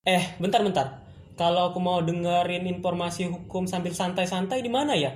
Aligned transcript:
Eh, 0.00 0.32
bentar-bentar. 0.40 1.04
Kalau 1.36 1.72
aku 1.72 1.76
mau 1.76 2.00
dengerin 2.00 2.64
informasi 2.64 3.28
hukum 3.28 3.68
sambil 3.68 3.92
santai-santai 3.92 4.64
di 4.64 4.72
mana 4.72 4.96
ya? 4.96 5.12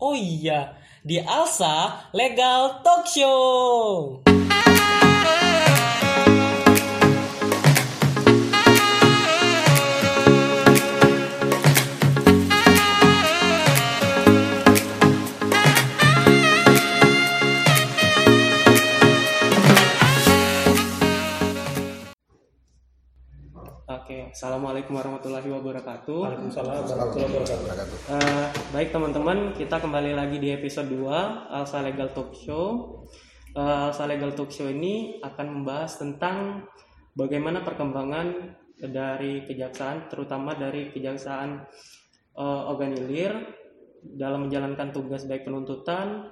Oh 0.00 0.16
iya, 0.16 0.72
di 1.04 1.20
Alsa 1.20 2.08
Legal 2.16 2.80
Talk 2.80 3.04
Show. 3.04 4.31
Oke, 24.12 24.28
assalamualaikum 24.28 24.92
warahmatullahi 24.92 25.48
wabarakatuh. 25.48 26.18
Waalaikumsalam 26.20 26.84
warahmatullahi 26.84 27.32
wabarakatuh. 27.32 27.96
Eh, 28.12 28.46
baik 28.68 28.92
teman-teman, 28.92 29.56
kita 29.56 29.80
kembali 29.80 30.12
lagi 30.12 30.36
di 30.36 30.52
episode 30.52 30.92
2 30.92 31.48
Alsa 31.48 31.80
Legal 31.80 32.12
Talk 32.12 32.36
Show. 32.36 32.92
Eh, 33.56 33.84
Alsa 33.88 34.04
Legal 34.04 34.36
Talk 34.36 34.52
Show 34.52 34.68
ini 34.68 35.16
akan 35.24 35.64
membahas 35.64 35.96
tentang 35.96 36.68
bagaimana 37.16 37.64
perkembangan 37.64 38.52
dari 38.84 39.48
kejaksaan, 39.48 40.12
terutama 40.12 40.60
dari 40.60 40.92
kejaksaan 40.92 41.64
eh, 42.36 42.62
Oganilir 42.68 43.32
dalam 44.04 44.44
menjalankan 44.44 44.92
tugas 44.92 45.24
baik 45.24 45.48
penuntutan, 45.48 46.28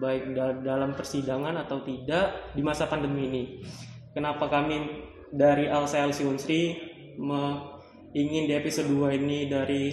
baik 0.00 0.32
da- 0.32 0.64
dalam 0.64 0.96
persidangan 0.96 1.60
atau 1.60 1.84
tidak 1.84 2.56
di 2.56 2.64
masa 2.64 2.88
pandemi 2.88 3.28
ini. 3.28 3.44
Kenapa 4.16 4.48
kami 4.48 4.80
dari 5.28 5.68
Alsa 5.68 6.08
LC 6.08 6.24
Unsri 6.24 6.91
me- 7.18 7.80
ingin 8.12 8.44
di 8.44 8.52
episode 8.52 8.92
2 8.92 9.18
ini 9.24 9.48
dari 9.48 9.92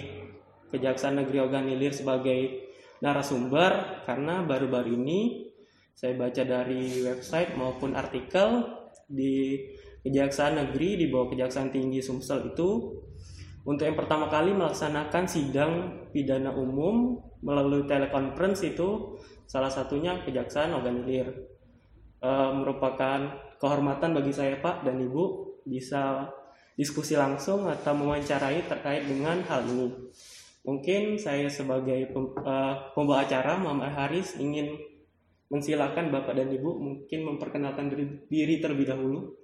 Kejaksaan 0.70 1.24
Negeri 1.24 1.38
Oganilir 1.40 1.90
sebagai 1.90 2.70
narasumber 3.00 4.04
karena 4.04 4.44
baru-baru 4.44 4.92
ini 4.94 5.50
saya 5.96 6.14
baca 6.14 6.44
dari 6.44 7.00
website 7.00 7.56
maupun 7.56 7.96
artikel 7.96 8.64
di 9.08 9.56
Kejaksaan 10.04 10.60
Negeri 10.60 11.00
di 11.00 11.06
bawah 11.08 11.32
Kejaksaan 11.32 11.72
Tinggi 11.72 12.04
Sumsel 12.04 12.52
itu 12.52 13.00
untuk 13.64 13.84
yang 13.84 13.98
pertama 13.98 14.28
kali 14.28 14.52
melaksanakan 14.52 15.24
sidang 15.28 15.72
pidana 16.12 16.52
umum 16.52 17.18
melalui 17.40 17.88
telekonferensi 17.88 18.76
itu 18.76 19.16
salah 19.48 19.72
satunya 19.72 20.20
Kejaksaan 20.22 20.76
Oganilir 20.76 21.50
Eh, 22.20 22.50
merupakan 22.52 23.32
kehormatan 23.56 24.12
bagi 24.12 24.28
saya 24.28 24.60
Pak 24.60 24.84
dan 24.84 25.00
Ibu 25.00 25.56
bisa 25.64 26.28
diskusi 26.74 27.14
langsung 27.18 27.66
atau 27.70 27.92
mewawancarai 27.94 28.66
terkait 28.66 29.06
dengan 29.06 29.40
hal 29.46 29.66
ini. 29.66 30.10
Mungkin 30.60 31.16
saya 31.16 31.48
sebagai 31.48 32.12
pem- 32.12 32.36
eh, 32.36 32.74
pembawa 32.92 33.24
acara 33.24 33.56
Muhammad 33.56 33.96
Haris 33.96 34.36
ingin 34.36 34.76
mensilakan 35.50 36.14
Bapak 36.14 36.38
dan 36.38 36.48
Ibu 36.48 36.70
mungkin 36.78 37.20
memperkenalkan 37.26 37.90
diri, 37.90 38.06
diri 38.30 38.54
terlebih 38.62 38.86
dahulu. 38.86 39.34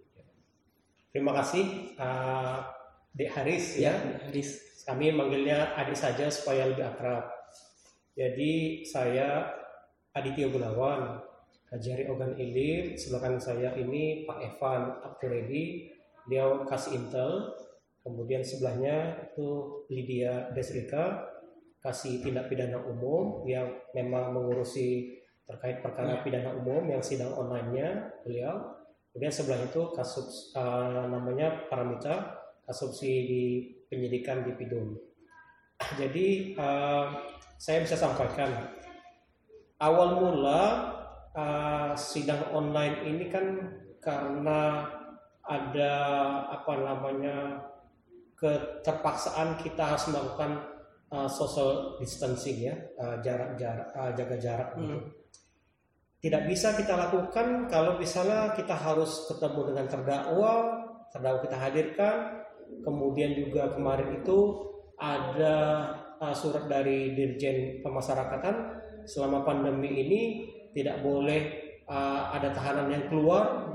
Terima 1.10 1.34
kasih 1.34 1.96
uh, 1.98 2.62
Dek 3.10 3.33
Haris 3.34 3.80
ya. 3.80 3.96
Haris. 4.28 4.84
Kami 4.86 5.11
manggilnya 5.11 5.74
adik 5.74 5.98
saja 5.98 6.30
supaya 6.30 6.68
lebih 6.70 6.86
akrab. 6.86 7.27
Jadi 8.14 8.84
saya 8.86 9.50
Aditya 10.14 10.46
Gunawan, 10.46 11.18
Kajari 11.66 12.06
Ogan 12.06 12.38
Ilir. 12.38 12.94
Sebelah 12.94 13.27
kanan 13.27 13.42
saya 13.42 13.74
ini 13.74 14.22
Pak 14.28 14.38
Evan 14.44 14.83
Abduredi, 15.02 15.90
dia 16.30 16.44
kasih 16.66 16.98
intel. 16.98 17.55
Kemudian 18.06 18.46
sebelahnya 18.46 19.19
itu 19.27 19.82
Lydia 19.91 20.55
Desrika, 20.55 21.27
kasih 21.83 22.22
tindak 22.22 22.46
pidana 22.46 22.78
umum 22.86 23.42
yang 23.46 23.66
memang 23.94 24.30
mengurusi 24.30 25.18
terkait 25.46 25.83
perkara 25.83 26.23
pidana 26.23 26.55
umum 26.55 26.86
yang 26.86 27.02
sidang 27.02 27.34
online-nya 27.34 28.11
beliau. 28.23 28.78
Kemudian 29.11 29.33
sebelah 29.33 29.62
itu 29.64 29.83
kasus 29.95 30.52
uh, 30.55 31.08
namanya 31.08 31.67
Paramita, 31.67 32.36
kasubsi 32.67 33.11
di 33.27 33.45
penyidikan 33.86 34.42
di 34.42 34.52
Pidum. 34.55 34.98
Jadi 35.96 36.52
uh, 36.58 37.14
saya 37.56 37.80
bisa 37.80 37.96
sampaikan 37.96 38.51
awal 39.80 40.20
mula 40.20 40.62
uh, 41.33 41.92
sidang 41.96 42.45
online 42.52 43.08
ini 43.08 43.24
kan 43.33 43.46
karena 44.02 44.90
ada 45.46 45.92
apa 46.51 46.73
namanya 46.83 47.62
keterpaksaan 48.36 49.57
kita 49.62 49.95
harus 49.95 50.11
melakukan 50.12 50.61
uh, 51.14 51.30
social 51.30 51.96
distancing 52.02 52.68
ya 52.68 52.74
uh, 52.98 53.17
jarak 53.23 53.57
jarak 53.57 53.89
uh, 53.95 54.11
jaga 54.12 54.36
jarak 54.36 54.68
gitu. 54.77 54.98
Tidak 56.17 56.42
bisa 56.48 56.74
kita 56.74 56.98
lakukan 56.98 57.70
kalau 57.70 58.02
misalnya 58.02 58.51
kita 58.58 58.74
harus 58.74 59.30
ketemu 59.30 59.61
dengan 59.70 59.86
terdakwa, 59.86 60.55
terdakwa 61.14 61.39
kita 61.46 61.57
hadirkan, 61.61 62.17
kemudian 62.83 63.36
juga 63.36 63.70
kemarin 63.70 64.24
itu 64.24 64.39
ada 64.98 65.57
uh, 66.18 66.34
surat 66.34 66.67
dari 66.67 67.14
Dirjen 67.14 67.84
Pemasyarakatan 67.84 68.57
selama 69.07 69.46
pandemi 69.46 70.02
ini 70.02 70.20
tidak 70.74 71.05
boleh 71.05 71.40
uh, 71.86 72.34
ada 72.34 72.51
tahanan 72.51 72.90
yang 72.90 73.05
keluar 73.07 73.65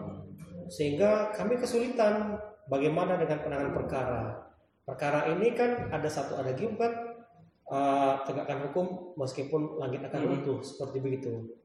sehingga 0.72 1.36
kami 1.36 1.60
kesulitan 1.60 2.40
bagaimana 2.72 3.20
dengan 3.20 3.44
penanganan 3.44 3.76
perkara. 3.76 4.22
Perkara 4.88 5.28
ini 5.36 5.52
kan 5.52 5.92
ada 5.92 6.08
satu 6.08 6.40
ada 6.40 6.56
gibat 6.56 6.96
uh, 7.68 8.24
tegakkan 8.24 8.72
hukum 8.72 9.16
meskipun 9.20 9.76
langit 9.78 10.00
akan 10.08 10.20
Hmm. 10.24 10.30
runtuh 10.40 10.60
seperti 10.64 10.98
begitu. 11.04 11.60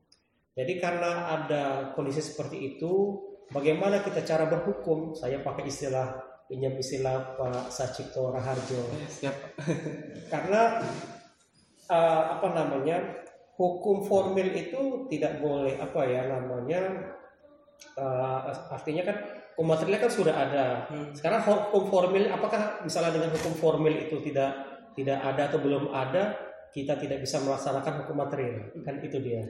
Jadi 0.59 0.83
karena 0.83 1.37
ada 1.39 1.93
kondisi 1.95 2.25
seperti 2.25 2.75
itu, 2.75 3.21
bagaimana 3.55 4.03
kita 4.03 4.25
cara 4.27 4.49
berhukum? 4.49 5.15
Saya 5.15 5.45
pakai 5.45 5.69
istilah 5.69 6.17
pinjam 6.49 6.75
istilah 6.79 7.37
Pak 7.37 7.69
Sacipto 7.75 8.31
Raharjo 8.31 8.81
Siap. 9.11 9.37
karena 10.33 10.81
uh, 11.91 12.23
apa 12.39 12.49
namanya 12.55 13.03
hukum 13.59 14.07
formil 14.07 14.55
itu 14.55 15.11
tidak 15.11 15.43
boleh 15.43 15.75
apa 15.77 16.01
ya 16.07 16.29
namanya 16.31 17.16
uh, 17.99 18.51
artinya 18.73 19.03
kan 19.07 19.17
hukum 19.57 19.73
materialnya 19.73 20.05
kan 20.05 20.13
sudah 20.13 20.35
ada. 20.37 20.67
Hmm. 20.93 21.11
sekarang 21.17 21.41
hukum 21.45 21.89
formil 21.89 22.29
apakah 22.29 22.85
misalnya 22.85 23.17
dengan 23.17 23.33
hukum 23.33 23.57
formil 23.57 23.95
itu 23.97 24.21
tidak 24.21 24.53
tidak 24.93 25.19
ada 25.21 25.49
atau 25.49 25.61
belum 25.61 25.93
ada 25.93 26.37
kita 26.77 27.01
tidak 27.01 27.25
bisa 27.25 27.41
melaksanakan 27.41 28.05
hukum 28.05 28.17
material? 28.21 28.69
Kan 28.85 29.01
itu 29.01 29.17
dia. 29.21 29.49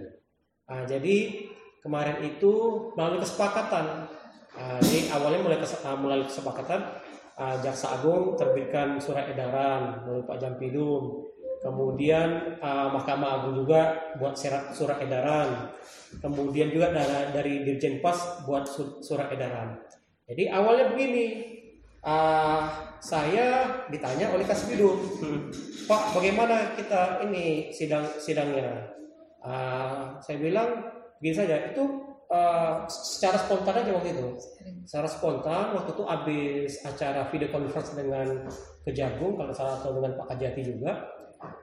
Ah, 0.70 0.87
jadi 0.87 1.47
kemarin 1.82 2.22
itu 2.22 2.53
melalui 2.94 3.19
kesepakatan. 3.22 4.06
Ah, 4.54 4.78
jadi 4.78 5.10
awalnya 5.10 5.43
mulai 5.43 5.58
kes- 5.58 5.82
ah, 5.82 5.98
melalui 5.98 6.26
kesepakatan 6.31 6.81
ah, 7.34 7.58
jaksa 7.58 7.98
agung 7.98 8.38
terbitkan 8.38 9.03
surat 9.03 9.26
edaran 9.31 10.06
melalui 10.06 10.26
Pak 10.26 10.38
Jampidum 10.38 11.26
kemudian 11.61 12.59
ah, 12.61 12.93
Mahkamah 12.93 13.41
Agung 13.41 13.65
juga 13.65 14.12
buat 14.21 14.37
surat 14.37 14.72
surat 14.72 14.99
edaran. 15.00 15.72
Kemudian 16.17 16.71
juga 16.71 16.94
dari, 16.94 17.34
dari 17.34 17.53
Dirjen 17.67 18.00
Pas 18.00 18.41
buat 18.47 18.65
su- 18.65 19.03
surat 19.03 19.28
edaran. 19.33 19.77
Jadi 20.27 20.50
awalnya 20.50 20.93
begini 20.93 21.27
ah, 22.03 22.94
saya 23.03 23.83
ditanya 23.91 24.33
oleh 24.34 24.47
Kasbidum. 24.47 24.97
Pak 25.91 26.03
bagaimana 26.19 26.75
kita 26.75 27.22
ini 27.28 27.71
sidang 27.71 28.06
sidangnya? 28.19 28.91
Ah, 29.43 30.19
saya 30.19 30.43
bilang 30.43 30.83
begini 31.23 31.37
saja 31.37 31.71
itu 31.71 31.84
ah, 32.31 32.87
secara 32.91 33.38
spontan 33.38 33.87
aja 33.87 33.91
waktu 33.94 34.15
itu. 34.15 34.28
Secara 34.87 35.06
spontan 35.11 35.75
waktu 35.75 35.91
itu 35.94 36.05
habis 36.06 36.71
acara 36.87 37.27
video 37.31 37.50
conference 37.50 37.94
dengan 37.94 38.47
Kejagung 38.87 39.35
kalau 39.35 39.50
salah 39.50 39.82
atau 39.82 39.99
dengan 39.99 40.14
Pak 40.14 40.31
Kajati 40.31 40.62
juga 40.62 40.94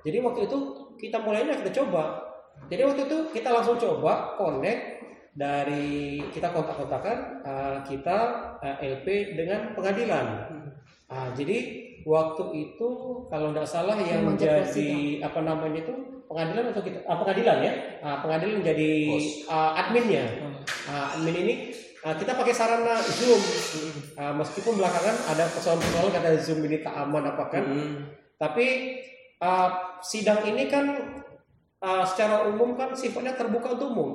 jadi 0.04 0.18
waktu 0.24 0.48
itu 0.48 0.58
kita 1.00 1.18
mulainya 1.20 1.60
kita 1.64 1.84
coba. 1.84 2.20
Jadi 2.72 2.82
waktu 2.86 3.02
itu 3.10 3.18
kita 3.36 3.50
langsung 3.52 3.76
coba 3.76 4.40
connect 4.40 5.04
dari 5.34 6.22
kita 6.30 6.54
kontak-kontakan 6.54 7.18
ah, 7.42 7.78
kita 7.82 8.18
ah, 8.62 8.78
LP 8.80 9.36
dengan 9.36 9.74
pengadilan. 9.74 10.26
Ah, 11.10 11.30
jadi 11.34 11.58
waktu 12.04 12.44
itu 12.54 12.90
kalau 13.32 13.52
tidak 13.52 13.68
salah 13.68 13.98
yang 14.00 14.28
menjadi 14.28 15.24
apa 15.24 15.40
namanya 15.42 15.82
itu 15.82 15.94
pengadilan 16.30 16.72
atau 16.72 16.84
kita 16.86 17.00
ah, 17.10 17.18
pengadilan 17.18 17.58
ya? 17.64 17.74
Ah, 18.04 18.18
pengadilan 18.22 18.62
menjadi 18.62 18.92
ah, 19.50 19.72
adminnya. 19.80 20.26
Ah, 20.88 21.18
admin 21.18 21.36
ini 21.36 21.54
ah, 22.06 22.16
kita 22.16 22.38
pakai 22.38 22.54
sarana 22.54 22.96
zoom. 23.02 23.42
Ah, 24.20 24.34
meskipun 24.36 24.78
belakangan 24.78 25.16
ada 25.34 25.50
persoalan-persoalan 25.52 26.12
kata 26.14 26.30
zoom 26.40 26.60
ini 26.68 26.80
tak 26.86 26.94
aman 26.94 27.24
apa 27.34 27.44
kan. 27.50 27.64
Hmm. 27.66 28.02
tapi 28.34 29.00
ah, 29.44 30.00
sidang 30.00 30.48
ini 30.48 30.72
kan 30.72 30.88
ah, 31.84 32.08
secara 32.08 32.48
umum 32.48 32.80
kan 32.80 32.96
sifatnya 32.96 33.36
terbuka 33.36 33.76
untuk 33.76 33.92
umum. 33.92 34.10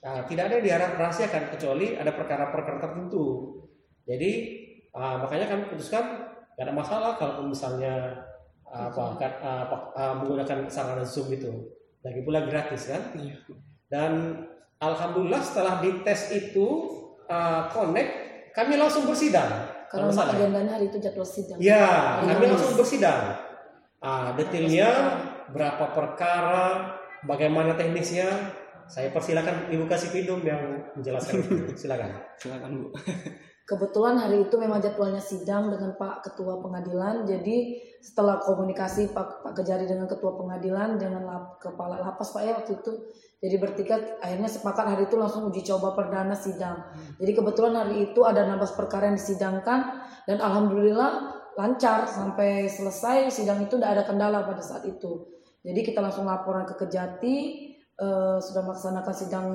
Nah, 0.00 0.24
tidak 0.24 0.48
ada 0.48 0.54
yang 0.62 0.64
diharap 0.64 0.90
rahasiakan 0.96 1.52
kecuali 1.52 1.98
ada 1.98 2.14
perkara-perkara 2.16 2.78
tertentu. 2.78 3.58
Jadi 4.06 4.30
Ah, 4.96 5.20
makanya 5.20 5.44
kami 5.52 5.68
putuskan 5.68 6.24
nggak 6.56 6.64
ada 6.64 6.72
masalah 6.72 7.12
kalau 7.20 7.44
misalnya 7.44 8.16
apa, 8.64 9.20
kan, 9.20 9.32
ah, 9.44 9.60
apa 9.68 9.76
ah, 9.92 10.14
menggunakan 10.16 10.72
sarana 10.72 11.04
Zoom 11.04 11.28
itu. 11.36 11.52
Lagi 12.00 12.24
pula 12.24 12.48
gratis 12.48 12.88
kan. 12.88 13.12
Iya. 13.12 13.36
Dan 13.92 14.12
alhamdulillah 14.80 15.44
setelah 15.44 15.84
dites 15.84 16.32
itu 16.32 16.66
ah, 17.28 17.68
connect, 17.68 18.10
kami 18.56 18.80
langsung 18.80 19.04
bersidang. 19.04 19.76
Memang 19.92 20.10
masalah. 20.10 20.32
agendanya 20.34 20.72
hari 20.80 20.90
itu 20.90 20.98
jadwal 20.98 21.28
sidang. 21.28 21.56
Ya, 21.62 22.18
kami 22.24 22.44
langsung 22.50 22.74
bersidang. 22.74 23.36
Ah, 24.06 24.30
detailnya 24.38 24.86
berapa 25.50 25.90
perkara, 25.90 26.94
bagaimana 27.26 27.74
teknisnya, 27.74 28.30
saya 28.86 29.10
persilakan 29.10 29.66
Ibu 29.66 29.90
Kasipidum 29.90 30.46
yang 30.46 30.62
menjelaskan. 30.94 31.42
Silakan. 31.80 32.14
Silakan 32.38 32.70
Bu. 32.86 32.88
Kebetulan 33.66 34.14
hari 34.14 34.46
itu 34.46 34.54
memang 34.62 34.78
jadwalnya 34.78 35.18
sidang 35.18 35.74
dengan 35.74 35.98
Pak 35.98 36.22
Ketua 36.22 36.62
Pengadilan. 36.62 37.26
Jadi 37.26 37.82
setelah 37.98 38.38
komunikasi 38.38 39.10
Pak, 39.10 39.42
Pak 39.42 39.58
Kejari 39.58 39.90
dengan 39.90 40.06
Ketua 40.06 40.38
Pengadilan 40.38 40.94
dengan 40.94 41.26
lap- 41.26 41.58
Kepala 41.58 41.98
Lapas 41.98 42.30
Pak 42.30 42.46
ya 42.46 42.54
waktu 42.54 42.78
itu. 42.78 42.92
Jadi 43.42 43.56
bertiga 43.58 43.98
akhirnya 44.22 44.46
sepakat 44.46 44.86
hari 44.86 45.10
itu 45.10 45.18
langsung 45.18 45.50
uji 45.50 45.66
coba 45.66 45.98
perdana 45.98 46.38
sidang. 46.38 46.78
Jadi 47.18 47.34
kebetulan 47.34 47.74
hari 47.74 48.14
itu 48.14 48.22
ada 48.22 48.46
16 48.46 48.78
perkara 48.78 49.10
yang 49.10 49.18
disidangkan 49.18 49.98
dan 50.30 50.38
alhamdulillah 50.38 51.35
lancar 51.56 52.04
sampai 52.04 52.68
selesai 52.68 53.32
sidang 53.32 53.64
itu 53.64 53.80
tidak 53.80 53.90
ada 53.96 54.04
kendala 54.04 54.44
pada 54.44 54.60
saat 54.60 54.84
itu. 54.84 55.24
Jadi 55.64 55.80
kita 55.82 56.04
langsung 56.04 56.28
laporan 56.28 56.68
ke 56.68 56.76
Kejati 56.76 57.36
eh, 57.96 58.38
sudah 58.38 58.62
melaksanakan 58.62 59.14
sidang 59.16 59.46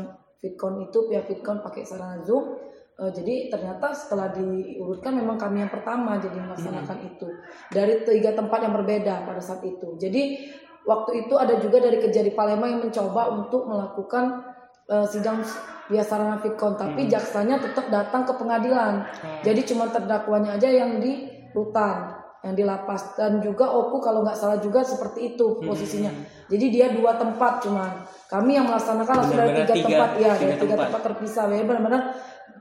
Fitcon 0.42 0.90
itu 0.90 1.06
pihak 1.08 1.30
Fitcon 1.30 1.62
pakai 1.62 1.86
sarana 1.86 2.26
Zoom. 2.26 2.58
Eh, 2.98 3.12
jadi 3.14 3.54
ternyata 3.54 3.94
setelah 3.94 4.34
diurutkan 4.34 5.14
memang 5.14 5.38
kami 5.38 5.62
yang 5.62 5.72
pertama 5.72 6.18
jadi 6.18 6.42
melaksanakan 6.42 6.98
itu 7.06 7.30
dari 7.70 8.02
tiga 8.04 8.34
tempat 8.34 8.60
yang 8.66 8.74
berbeda 8.74 9.24
pada 9.24 9.40
saat 9.40 9.62
itu. 9.62 9.96
Jadi 10.02 10.52
waktu 10.90 11.30
itu 11.30 11.38
ada 11.38 11.62
juga 11.62 11.86
dari 11.86 12.02
Kejari 12.02 12.34
Palembang 12.34 12.82
yang 12.82 12.82
mencoba 12.82 13.30
untuk 13.30 13.70
melakukan 13.70 14.42
eh, 14.90 15.06
sidang 15.06 15.46
via 15.86 16.02
sarana 16.02 16.42
Fitcon, 16.42 16.82
tapi 16.82 17.06
jaksanya 17.06 17.62
tetap 17.62 17.94
datang 17.94 18.26
ke 18.26 18.34
pengadilan. 18.34 19.06
Jadi 19.46 19.62
cuma 19.70 19.92
terdakwanya 19.94 20.58
aja 20.58 20.72
yang 20.72 20.98
di 21.04 21.41
rutan, 21.52 22.18
yang 22.42 22.58
di 22.58 22.66
lapas 22.66 23.14
dan 23.14 23.38
juga 23.38 23.70
Oku 23.70 24.02
kalau 24.02 24.26
nggak 24.26 24.34
salah 24.34 24.58
juga 24.58 24.82
seperti 24.82 25.36
itu 25.36 25.62
posisinya. 25.62 26.10
Jadi 26.50 26.66
dia 26.68 26.90
dua 26.90 27.14
tempat 27.14 27.62
cuman. 27.62 28.02
Kami 28.28 28.58
yang 28.58 28.66
melaksanakan 28.66 29.14
langsung 29.16 29.38
dari 29.38 29.52
tiga, 29.62 29.74
tiga- 29.74 29.88
tempat 29.88 30.10
ya, 30.18 30.32
tiga 30.34 30.34
dari 30.34 30.54
tiga 30.58 30.74
tempat. 30.74 30.86
tempat 30.90 31.02
terpisah 31.06 31.46
ya 31.48 31.64
benar-benar 31.64 32.02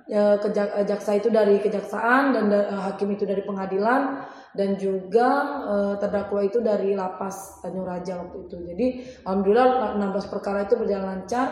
ya, 0.05 0.25
keja- 0.37 0.73
jaksa 0.85 1.11
itu 1.17 1.29
dari 1.31 1.57
kejaksaan 1.59 2.23
dan 2.31 2.45
da- 2.47 2.69
eh, 2.69 2.81
hakim 2.87 3.09
itu 3.11 3.25
dari 3.25 3.41
pengadilan 3.41 4.03
dan 4.53 4.77
juga 4.77 5.29
eh, 5.65 5.95
terdakwa 5.97 6.41
itu 6.43 6.59
dari 6.61 6.93
lapas 6.93 7.63
Tanjung 7.63 7.87
Raja 7.87 8.21
waktu 8.21 8.37
itu. 8.45 8.57
Jadi 8.61 8.87
alhamdulillah 9.25 9.97
16 9.97 10.29
perkara 10.29 10.67
itu 10.67 10.77
berjalan 10.77 11.25
lancar. 11.25 11.49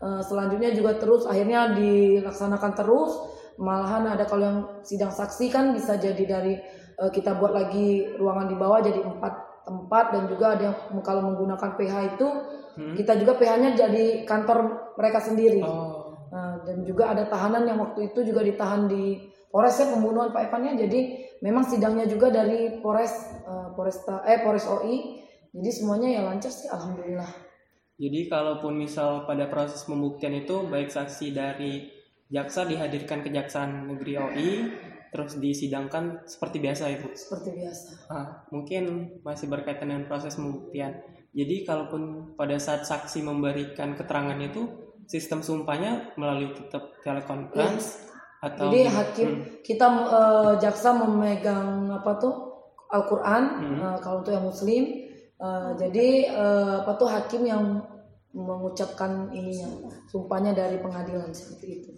Eh, 0.00 0.20
selanjutnya 0.20 0.70
juga 0.72 0.94
terus 0.94 1.24
akhirnya 1.24 1.72
dilaksanakan 1.72 2.72
terus. 2.76 3.12
Malahan 3.56 4.08
ada 4.08 4.24
kalau 4.24 4.40
yang 4.42 4.58
sidang 4.80 5.12
saksi 5.12 5.52
kan 5.52 5.76
bisa 5.76 6.00
jadi 6.00 6.24
dari 6.24 6.56
eh, 7.00 7.10
kita 7.10 7.40
buat 7.40 7.56
lagi 7.56 8.14
ruangan 8.20 8.46
di 8.52 8.56
bawah 8.60 8.78
jadi 8.84 9.00
empat 9.00 9.64
tempat 9.64 10.04
dan 10.12 10.22
juga 10.28 10.46
ada 10.56 10.62
yang 10.68 10.76
kalau 11.04 11.32
menggunakan 11.32 11.76
PH 11.76 11.94
itu 12.16 12.28
kita 12.80 13.18
juga 13.18 13.36
PH-nya 13.36 13.76
jadi 13.76 14.04
kantor 14.24 14.58
mereka 14.96 15.18
sendiri. 15.20 15.60
Oh. 15.60 16.16
Nah, 16.30 16.62
dan 16.62 16.86
juga 16.86 17.10
ada 17.10 17.26
tahanan 17.26 17.66
yang 17.66 17.78
waktu 17.82 18.14
itu 18.14 18.22
juga 18.22 18.40
ditahan 18.46 18.86
di 18.86 19.18
Polres 19.50 19.82
ya 19.82 19.90
pembunuhan 19.90 20.30
Pak 20.30 20.46
Evan 20.46 20.62
ya. 20.70 20.86
Jadi 20.86 21.00
memang 21.42 21.66
sidangnya 21.66 22.06
juga 22.06 22.30
dari 22.30 22.78
Polres 22.78 23.12
eh, 23.42 23.68
Polresta 23.74 24.22
eh 24.24 24.38
Polres 24.40 24.64
OI. 24.70 25.26
Jadi 25.50 25.70
semuanya 25.74 26.08
ya 26.08 26.20
lancar 26.22 26.54
sih 26.54 26.70
alhamdulillah. 26.70 27.26
Jadi 28.00 28.30
kalaupun 28.30 28.78
misal 28.78 29.26
pada 29.26 29.50
proses 29.50 29.82
pembuktian 29.84 30.32
itu 30.32 30.64
baik 30.70 30.88
saksi 30.88 31.34
dari 31.34 31.90
jaksa 32.30 32.64
dihadirkan 32.64 33.20
ke 33.20 33.28
Kejaksaan 33.28 33.90
Negeri 33.90 34.12
OI 34.16 34.50
terus 35.10 35.36
disidangkan 35.36 36.22
seperti 36.24 36.62
biasa 36.62 36.86
Ibu. 36.86 37.08
Seperti 37.14 37.50
biasa. 37.58 37.86
Ah, 38.10 38.46
mungkin 38.54 39.14
masih 39.26 39.50
berkaitan 39.50 39.90
dengan 39.90 40.06
proses 40.06 40.38
pembuktian. 40.38 41.02
Jadi 41.30 41.62
kalaupun 41.66 42.34
pada 42.34 42.58
saat 42.58 42.86
saksi 42.86 43.22
memberikan 43.22 43.94
keterangan 43.94 44.38
itu 44.38 44.66
sistem 45.06 45.42
sumpahnya 45.42 46.14
melalui 46.14 46.54
tetap 46.54 46.94
telekonferensi 47.02 48.06
atau 48.40 48.70
Jadi 48.70 48.82
hakim 48.88 49.28
Hmm. 49.28 49.44
kita 49.66 49.86
eh, 50.10 50.52
jaksa 50.62 50.96
memegang 50.96 51.90
apa 51.92 52.16
tuh 52.16 52.34
Al-Qur'an 52.90 53.44
Hmm. 53.58 53.78
eh, 53.82 53.96
kalau 54.02 54.22
untuk 54.22 54.32
yang 54.34 54.46
muslim. 54.46 54.82
Eh, 55.40 55.70
jadi 55.78 56.08
eh, 56.30 56.74
apa 56.86 56.92
tuh 56.98 57.08
hakim 57.10 57.42
yang 57.46 57.82
mengucapkan 58.30 59.26
ininya 59.34 59.90
sumpahnya 60.06 60.54
dari 60.54 60.78
pengadilan 60.78 61.34
seperti 61.34 61.66
itu. 61.82 61.90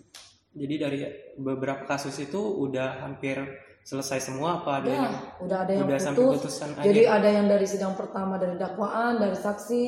Jadi 0.53 0.75
dari 0.77 0.99
beberapa 1.41 1.89
kasus 1.89 2.13
itu 2.21 2.37
udah 2.37 3.01
hampir 3.01 3.41
selesai 3.83 4.31
semua 4.31 4.63
apa 4.63 4.85
ada 4.85 4.87
Udah, 4.87 4.95
yang 4.95 5.15
udah 5.43 5.59
ada 5.65 5.73
yang 5.75 5.87
udah 5.89 5.99
sampai 5.99 6.23
putus. 6.23 6.35
putusan 6.45 6.69
Jadi 6.85 7.03
ada 7.09 7.29
yang 7.29 7.47
dari 7.49 7.67
sidang 7.67 7.95
pertama 7.97 8.37
dari 8.39 8.55
dakwaan, 8.61 9.19
dari 9.19 9.35
saksi, 9.35 9.85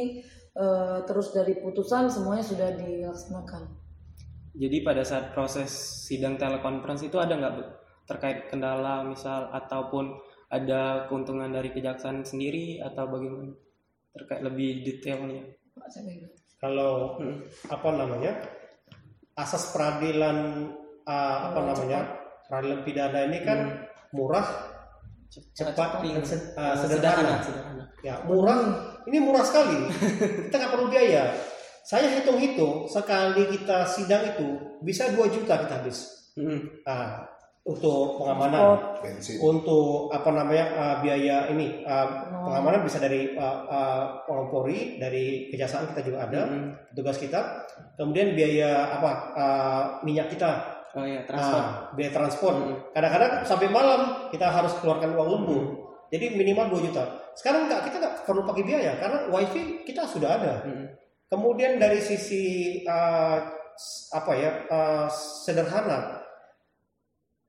eh, 0.56 0.99
terus 1.06 1.31
dari 1.37 1.61
putusan 1.61 2.08
semuanya 2.11 2.43
sudah 2.43 2.69
dilaksanakan. 2.75 3.62
Jadi 4.55 4.76
pada 4.87 5.02
saat 5.05 5.34
proses 5.34 5.70
sidang 6.06 6.38
telekonferensi 6.38 7.11
itu 7.11 7.19
ada 7.20 7.34
nggak 7.34 7.52
Bu, 7.58 7.62
terkait 8.06 8.38
kendala 8.49 9.02
misal 9.05 9.50
ataupun 9.50 10.14
ada 10.49 11.11
keuntungan 11.11 11.50
dari 11.50 11.75
kejaksaan 11.75 12.22
sendiri 12.22 12.78
atau 12.78 13.11
bagaimana 13.11 13.50
terkait 14.14 14.43
lebih 14.46 14.87
detailnya? 14.87 15.43
Pak, 15.75 15.87
saya 15.90 16.06
pegang. 16.06 16.31
Kalau 16.62 17.19
Hmm. 17.19 17.43
apa 17.66 17.88
namanya 17.99 18.32
asas 19.34 19.70
peradilan 19.70 20.70
ah, 21.04 21.50
apa 21.50 21.58
Oh, 21.58 21.64
namanya 21.66 22.00
peradilan 22.46 22.81
pidana 22.82 23.19
ini 23.26 23.38
kan 23.42 23.58
murah, 24.10 24.46
cepat, 25.28 26.00
ringan. 26.00 26.22
dan 26.22 26.25
se- 26.25 26.54
ah, 26.54 26.72
Eh, 26.72 26.86
sederhana. 26.86 27.42
sederhana. 27.42 27.84
Ya 28.00 28.20
murah, 28.22 28.58
ini 29.04 29.19
murah 29.19 29.42
sekali. 29.42 29.90
kita 30.46 30.54
nggak 30.54 30.72
perlu 30.72 30.86
biaya. 30.86 31.34
Saya 31.84 32.08
hitung-hitung 32.10 32.86
sekali 32.86 33.44
kita 33.50 33.84
sidang 33.84 34.25
itu 34.26 34.46
bisa 34.81 35.12
2 35.12 35.28
juta 35.28 35.60
kita 35.60 35.82
habis. 35.82 36.30
Hmm. 36.34 36.80
Ah, 36.82 37.28
untuk 37.64 38.20
pengamanan. 38.20 38.61
Oh, 38.61 38.76
bensin 39.00 39.40
untuk 39.40 40.12
apa 40.12 40.28
namanya 40.28 40.66
uh, 40.76 40.96
biaya 41.00 41.49
ini 41.49 41.81
uh, 41.81 42.06
pengamanan 42.44 42.85
bisa 42.85 43.00
dari 43.00 43.33
uh, 43.33 43.64
uh, 43.64 44.04
Polri 44.52 45.00
dari 45.00 45.49
kejaksaan 45.49 45.88
kita 45.92 46.04
juga 46.04 46.28
ada 46.28 46.44
Hmm. 46.44 46.76
petugas 46.92 47.16
kita 47.16 47.40
kemudian 47.97 48.37
biaya 48.37 49.00
apa 49.00 49.11
uh, 49.33 49.83
minyak 50.04 50.28
kita 50.28 50.76
Oh 50.94 51.02
ya 51.02 51.25
transfer. 51.26 51.59
ah, 51.59 51.90
biaya 51.97 52.12
transport 52.12 52.54
Hmm. 52.54 52.76
kadang-kadang 52.92 53.33
sampai 53.42 53.68
malam 53.73 54.00
kita 54.28 54.47
harus 54.47 54.76
keluarkan 54.78 55.16
uang 55.16 55.28
lembur 55.33 55.62
jadi 56.12 56.37
minimal 56.37 56.68
2 56.71 56.87
juta 56.87 57.02
sekarang 57.35 57.66
enggak 57.66 57.88
kita 57.88 57.97
nggak 57.99 58.14
perlu 58.23 58.44
pakai 58.44 58.62
biaya 58.62 58.92
karena 59.00 59.26
wifi 59.33 59.83
kita 59.83 60.04
sudah 60.04 60.37
ada 60.37 60.54
Hmm. 60.62 60.87
Kemudian 61.25 61.80
dari 61.80 61.99
sisi 61.99 62.44
uh, 62.87 63.40
apa 64.12 64.33
ya 64.38 64.50
uh, 64.71 65.09
sederhana, 65.11 66.23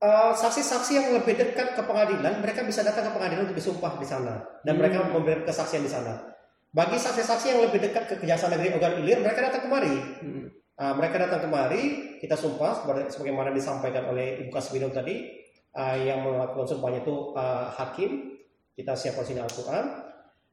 uh, 0.02 0.34
saksi-saksi 0.36 0.92
yang 0.98 1.08
lebih 1.16 1.38
dekat 1.40 1.78
ke 1.78 1.82
pengadilan, 1.86 2.42
mereka 2.44 2.66
bisa 2.66 2.82
datang 2.84 3.08
ke 3.08 3.12
pengadilan 3.16 3.48
untuk 3.48 3.58
disumpah 3.58 3.96
di 3.96 4.08
sana 4.08 4.44
dan 4.66 4.76
Hmm. 4.76 4.82
mereka 4.84 5.06
memberikan 5.08 5.44
kesaksian 5.48 5.84
di 5.86 5.92
sana. 5.92 6.36
Bagi 6.76 7.00
saksi-saksi 7.00 7.56
yang 7.56 7.62
lebih 7.64 7.80
dekat 7.80 8.04
ke 8.12 8.16
Kejaksaan 8.20 8.52
Negeri 8.52 8.76
Ogan 8.76 9.00
Ilir, 9.00 9.24
mereka 9.24 9.48
datang 9.48 9.64
kemari. 9.64 9.96
Hmm. 9.96 10.52
Uh, 10.76 10.94
mereka 11.00 11.24
datang 11.24 11.48
kemari, 11.48 12.20
kita 12.20 12.36
sumpah 12.36 12.84
sebagaimana 13.08 13.56
disampaikan 13.56 14.12
oleh 14.12 14.44
Ibu 14.44 14.52
Kasbidom 14.52 14.92
tadi, 14.92 15.24
uh, 15.72 15.96
yang 15.96 16.28
melakukan 16.28 16.68
sumpahnya 16.68 17.00
itu 17.00 17.32
uh, 17.32 17.72
hakim, 17.80 18.36
kita 18.76 18.92
siapkan 18.92 19.24
sini 19.24 19.40
Al-Quran. 19.40 19.88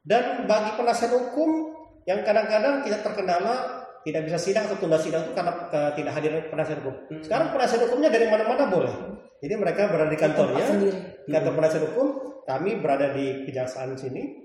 Dan 0.02 0.46
bagi 0.46 0.78
penasihat 0.78 1.11
hukum 1.11 1.75
yang 2.06 2.22
kadang-kadang 2.22 2.87
kita 2.87 3.02
terkendala 3.02 3.82
tidak 4.02 4.23
bisa 4.26 4.38
sidang 4.38 4.66
atau 4.66 4.78
tunda 4.78 4.99
sidang 4.99 5.23
itu 5.26 5.32
karena 5.35 5.52
uh, 5.71 5.90
tidak 5.94 6.12
hadir 6.18 6.32
penasihat 6.50 6.78
hukum. 6.82 6.94
Hmm. 7.09 7.23
Sekarang 7.23 7.49
penasihat 7.54 7.80
hukumnya 7.87 8.11
dari 8.11 8.26
mana-mana 8.26 8.64
boleh. 8.66 8.94
Jadi 9.42 9.54
mereka 9.59 9.90
berada 9.90 10.11
di 10.11 10.18
kantornya, 10.18 10.66
kantor 11.26 11.52
penasihat 11.59 11.82
hukum, 11.90 12.06
kami 12.47 12.78
berada 12.78 13.11
di 13.11 13.42
kejaksaan 13.47 13.99
sini. 13.99 14.42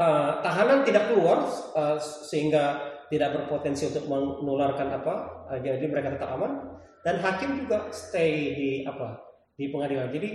Uh, 0.00 0.40
tahanan 0.40 0.80
tidak 0.82 1.12
keluar 1.12 1.44
uh, 1.76 2.00
sehingga 2.00 2.80
tidak 3.12 3.36
berpotensi 3.36 3.92
untuk 3.92 4.08
menularkan 4.08 4.96
apa, 4.96 5.44
uh, 5.52 5.58
jadi 5.60 5.84
mereka 5.84 6.16
tetap 6.16 6.32
aman. 6.40 6.80
Dan 7.04 7.20
hakim 7.20 7.60
juga 7.60 7.92
stay 7.92 8.56
di 8.56 8.70
apa 8.88 9.20
di 9.60 9.68
pengadilan. 9.68 10.08
Jadi 10.08 10.28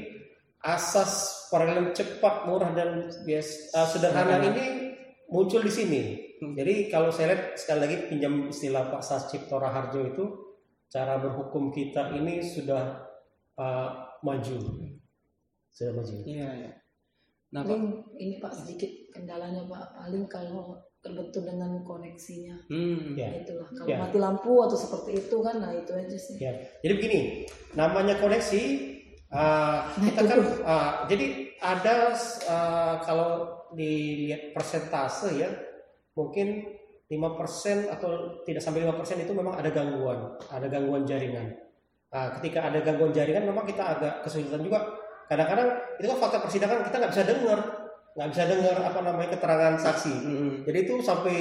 asas 0.62 1.46
peradilan 1.50 1.98
cepat, 1.98 2.46
murah 2.46 2.70
dan 2.78 3.10
bias, 3.26 3.74
uh, 3.74 3.90
sederhana 3.90 4.38
Sederhana. 4.38 4.54
ini 4.54 4.66
muncul 5.34 5.66
di 5.66 5.74
sini. 5.74 6.29
Hmm. 6.40 6.56
Jadi 6.56 6.88
kalau 6.88 7.12
saya 7.12 7.36
lihat 7.36 7.60
sekali 7.60 7.80
lagi 7.84 7.98
pinjam 8.08 8.48
istilah 8.48 8.88
Pak 8.88 9.04
Sascipto 9.04 9.60
Raharjo 9.60 10.02
itu 10.08 10.26
cara 10.90 11.20
berhukum 11.22 11.70
kita 11.70 12.16
ini 12.16 12.42
sudah 12.42 13.04
uh, 13.60 13.90
maju. 14.24 14.58
sudah 15.70 15.92
maju. 15.96 16.16
Iya, 16.26 16.50
iya. 16.66 16.72
Nah, 17.50 17.62
Pak, 17.66 17.70
paling 17.74 17.86
ini 18.22 18.36
pak 18.38 18.54
sedikit 18.54 18.92
kendalanya 19.10 19.66
pak 19.66 19.98
paling 19.98 20.26
kalau 20.30 20.78
terbentur 21.00 21.48
dengan 21.48 21.80
koneksinya 21.82 22.60
hmm, 22.68 23.16
Ya. 23.16 23.32
itulah 23.42 23.66
kalau 23.74 23.88
Ya. 23.90 23.98
mati 24.04 24.20
lampu 24.20 24.54
atau 24.62 24.78
seperti 24.78 25.26
itu 25.26 25.38
kan 25.40 25.64
nah 25.64 25.72
itu 25.72 25.92
aja 25.96 26.18
sih 26.20 26.36
Ya, 26.38 26.52
jadi 26.84 26.94
begini, 27.00 27.20
namanya 27.74 28.20
koneksi 28.20 28.64
uh, 29.32 29.80
kita 29.96 30.22
kan 30.28 30.40
uh, 30.62 30.92
jadi 31.10 31.26
ada 31.58 32.14
uh, 32.46 32.96
kalau 33.02 33.32
dilihat 33.74 34.52
persentase 34.54 35.40
ya 35.40 35.50
mungkin 36.20 36.68
5% 37.08 37.90
atau 37.90 38.10
tidak 38.44 38.62
sampai 38.62 38.84
5% 38.86 39.24
itu 39.24 39.32
memang 39.34 39.56
ada 39.56 39.72
gangguan, 39.72 40.36
ada 40.52 40.68
gangguan 40.68 41.08
jaringan. 41.08 41.48
Nah, 42.12 42.38
ketika 42.38 42.70
ada 42.70 42.84
gangguan 42.84 43.10
jaringan 43.10 43.48
memang 43.48 43.64
kita 43.64 43.98
agak 43.98 44.14
kesulitan 44.22 44.62
juga. 44.62 44.84
Kadang-kadang 45.30 45.70
itu 46.02 46.10
kan 46.10 46.18
fakta 46.18 46.38
persidangan 46.42 46.82
kita 46.86 46.96
nggak 46.98 47.14
bisa 47.14 47.24
dengar, 47.26 47.60
nggak 48.18 48.30
bisa 48.34 48.44
dengar 48.50 48.76
apa 48.82 49.00
namanya 49.06 49.30
keterangan 49.38 49.74
saksi. 49.78 50.14
hmm, 50.26 50.52
Jadi 50.66 50.78
itu 50.86 50.94
sampai 51.02 51.36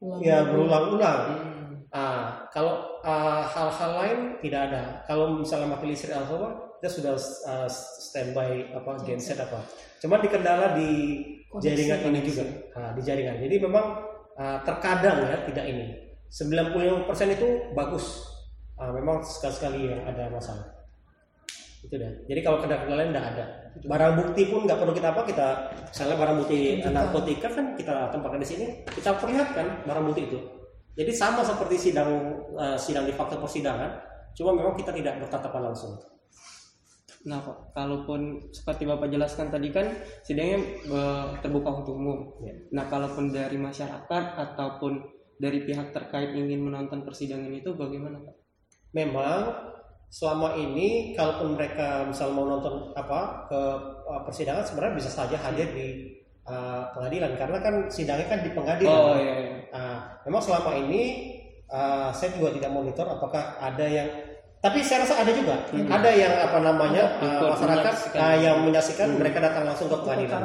Ulang- 0.00 0.20
ya 0.20 0.44
berulang-ulang. 0.44 1.20
hmm. 1.32 1.52
Ah, 1.94 2.44
kalau 2.50 3.00
ah, 3.00 3.46
hal-hal 3.46 3.90
lain 3.96 4.18
tidak 4.44 4.68
ada. 4.68 4.82
Kalau 5.06 5.40
misalnya 5.40 5.72
mati 5.72 5.86
listrik 5.88 6.12
atau 6.12 6.36
apa, 6.36 6.48
kita 6.76 6.88
sudah 6.90 7.14
ah, 7.48 7.68
standby 7.70 8.76
apa 8.76 9.00
genset 9.08 9.40
apa. 9.40 9.64
Cuma 10.02 10.20
dikendala 10.20 10.76
di 10.76 11.22
jaringan 11.62 12.02
ini 12.02 12.04
koneksi. 12.20 12.28
juga. 12.28 12.44
Ah, 12.76 12.90
di 12.92 13.00
jaringan. 13.00 13.40
Jadi 13.40 13.56
memang 13.56 14.03
ah, 14.38 14.58
terkadang 14.62 15.26
ya 15.26 15.36
tidak 15.46 15.64
ini. 15.66 15.84
95% 16.30 17.36
itu 17.36 17.48
bagus. 17.78 18.26
Ah, 18.74 18.90
memang 18.90 19.22
sekali-sekali 19.22 19.90
yang 19.90 20.02
ada 20.02 20.30
masalah. 20.30 20.66
Itu 21.84 21.94
dah. 22.00 22.10
Jadi 22.26 22.40
kalau 22.40 22.58
kendala 22.64 22.96
lain 22.96 23.12
tidak 23.12 23.26
ada. 23.36 23.44
Barang 23.84 24.12
bukti 24.16 24.42
pun 24.48 24.64
nggak 24.64 24.78
perlu 24.78 24.94
kita 24.94 25.08
apa 25.10 25.22
kita 25.26 25.48
misalnya 25.90 26.16
barang 26.16 26.36
bukti 26.46 26.58
narkotika 26.86 27.48
kan 27.50 27.66
kita 27.74 27.94
tempatkan 28.14 28.38
di 28.38 28.48
sini 28.48 28.66
kita 28.86 29.18
perlihatkan 29.18 29.66
barang 29.84 30.04
bukti 30.06 30.22
itu. 30.30 30.38
Jadi 30.94 31.10
sama 31.10 31.42
seperti 31.42 31.90
sidang 31.90 32.10
eh, 32.54 32.78
sidang 32.78 33.04
di 33.04 33.12
fakta 33.12 33.34
persidangan, 33.36 33.90
cuma 34.38 34.54
memang 34.54 34.78
kita 34.78 34.94
tidak 34.94 35.18
bertatapan 35.26 35.70
langsung. 35.70 35.98
Nah, 37.24 37.40
kalaupun 37.72 38.52
seperti 38.52 38.84
Bapak 38.84 39.08
jelaskan 39.08 39.48
tadi 39.48 39.72
kan 39.72 39.96
sidangnya 40.20 40.60
eh, 40.84 41.26
terbuka 41.40 41.84
untuk 41.84 41.96
umum. 41.96 42.36
Ya. 42.44 42.54
Nah, 42.76 42.84
kalaupun 42.92 43.32
dari 43.32 43.56
masyarakat 43.56 44.24
ataupun 44.36 45.00
dari 45.40 45.64
pihak 45.64 45.90
terkait 45.96 46.36
ingin 46.36 46.62
menonton 46.62 47.02
persidangan 47.02 47.50
itu 47.50 47.72
bagaimana, 47.74 48.20
Pak? 48.20 48.36
Memang 48.94 49.40
selama 50.14 50.54
ini 50.54 51.16
kalaupun 51.18 51.58
mereka 51.58 52.06
misal 52.06 52.30
mau 52.30 52.46
nonton 52.46 52.94
apa 52.94 53.50
ke 53.50 53.60
uh, 54.06 54.22
persidangan 54.22 54.62
sebenarnya 54.62 54.94
bisa 55.02 55.10
saja 55.10 55.34
hadir 55.34 55.66
di 55.74 56.06
uh, 56.46 56.86
pengadilan 56.94 57.34
karena 57.34 57.58
kan 57.58 57.74
sidangnya 57.90 58.30
kan 58.30 58.40
di 58.46 58.50
pengadilan. 58.54 58.94
Oh 58.94 59.18
iya, 59.18 59.34
iya. 59.42 59.54
Nah, 59.74 60.22
memang 60.22 60.38
selama 60.38 60.70
ini 60.86 61.34
uh, 61.66 62.14
saya 62.14 62.30
juga 62.38 62.54
tidak 62.54 62.70
monitor 62.70 63.10
apakah 63.10 63.58
ada 63.58 63.86
yang 63.90 64.06
tapi 64.64 64.80
saya 64.80 65.04
rasa 65.04 65.20
ada 65.20 65.32
juga 65.36 65.60
Hmm. 65.68 65.92
ada 65.92 66.08
yang 66.08 66.32
apa 66.40 66.58
namanya 66.64 67.04
uh, 67.20 67.52
masyarakat 67.52 67.84
menyaksikan. 67.84 68.20
uh, 68.24 68.36
yang 68.40 68.56
menyaksikan 68.64 69.08
Hmm. 69.12 69.18
mereka 69.20 69.38
datang 69.44 69.68
langsung 69.68 69.92
ke 69.92 69.96
pengadilan. 70.00 70.40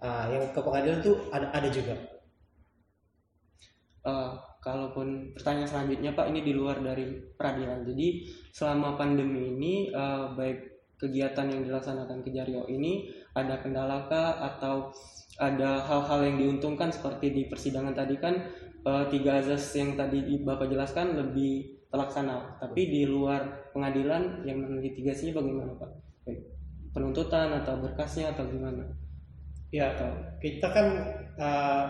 Ah, 0.00 0.24
yang 0.32 0.48
ke 0.50 0.58
pengadilan 0.64 0.98
itu 1.04 1.12
ada 1.30 1.46
ada 1.52 1.68
juga. 1.68 1.92
Eh, 4.00 4.30
kalaupun 4.64 5.36
pertanyaan 5.36 5.68
selanjutnya 5.68 6.16
Pak 6.16 6.26
ini 6.32 6.40
di 6.40 6.52
luar 6.56 6.80
dari 6.80 7.04
peradilan. 7.36 7.84
Jadi 7.84 8.24
selama 8.48 8.96
pandemi 8.96 9.52
ini 9.52 9.92
eh, 9.92 10.24
baik 10.32 10.58
kegiatan 10.96 11.48
yang 11.52 11.60
dilaksanakan 11.68 12.24
Kejario 12.24 12.64
ini 12.68 13.12
ada 13.36 13.60
kendala 13.60 14.08
kah 14.08 14.40
atau 14.40 14.88
ada 15.36 15.84
hal-hal 15.84 16.20
yang 16.28 16.36
diuntungkan 16.40 16.92
seperti 16.92 17.32
di 17.32 17.42
persidangan 17.48 17.92
tadi 17.92 18.16
kan 18.16 18.40
eh, 18.80 19.04
tiga 19.12 19.44
azas 19.44 19.68
yang 19.76 20.00
tadi 20.00 20.40
Bapak 20.40 20.72
jelaskan 20.72 21.12
lebih 21.12 21.79
terlaksana. 21.90 22.56
Tapi 22.62 22.80
di 22.86 23.02
luar 23.04 23.70
pengadilan 23.74 24.46
yang 24.46 24.62
melitigasinya 24.62 25.36
bagaimana 25.36 25.72
Pak? 25.76 25.90
Penuntutan 26.90 27.54
atau 27.62 27.78
berkasnya 27.82 28.34
atau 28.34 28.46
gimana? 28.50 28.82
Ya, 29.70 29.94
Atau 29.94 30.10
kita 30.42 30.66
kan 30.74 30.86
uh, 31.38 31.84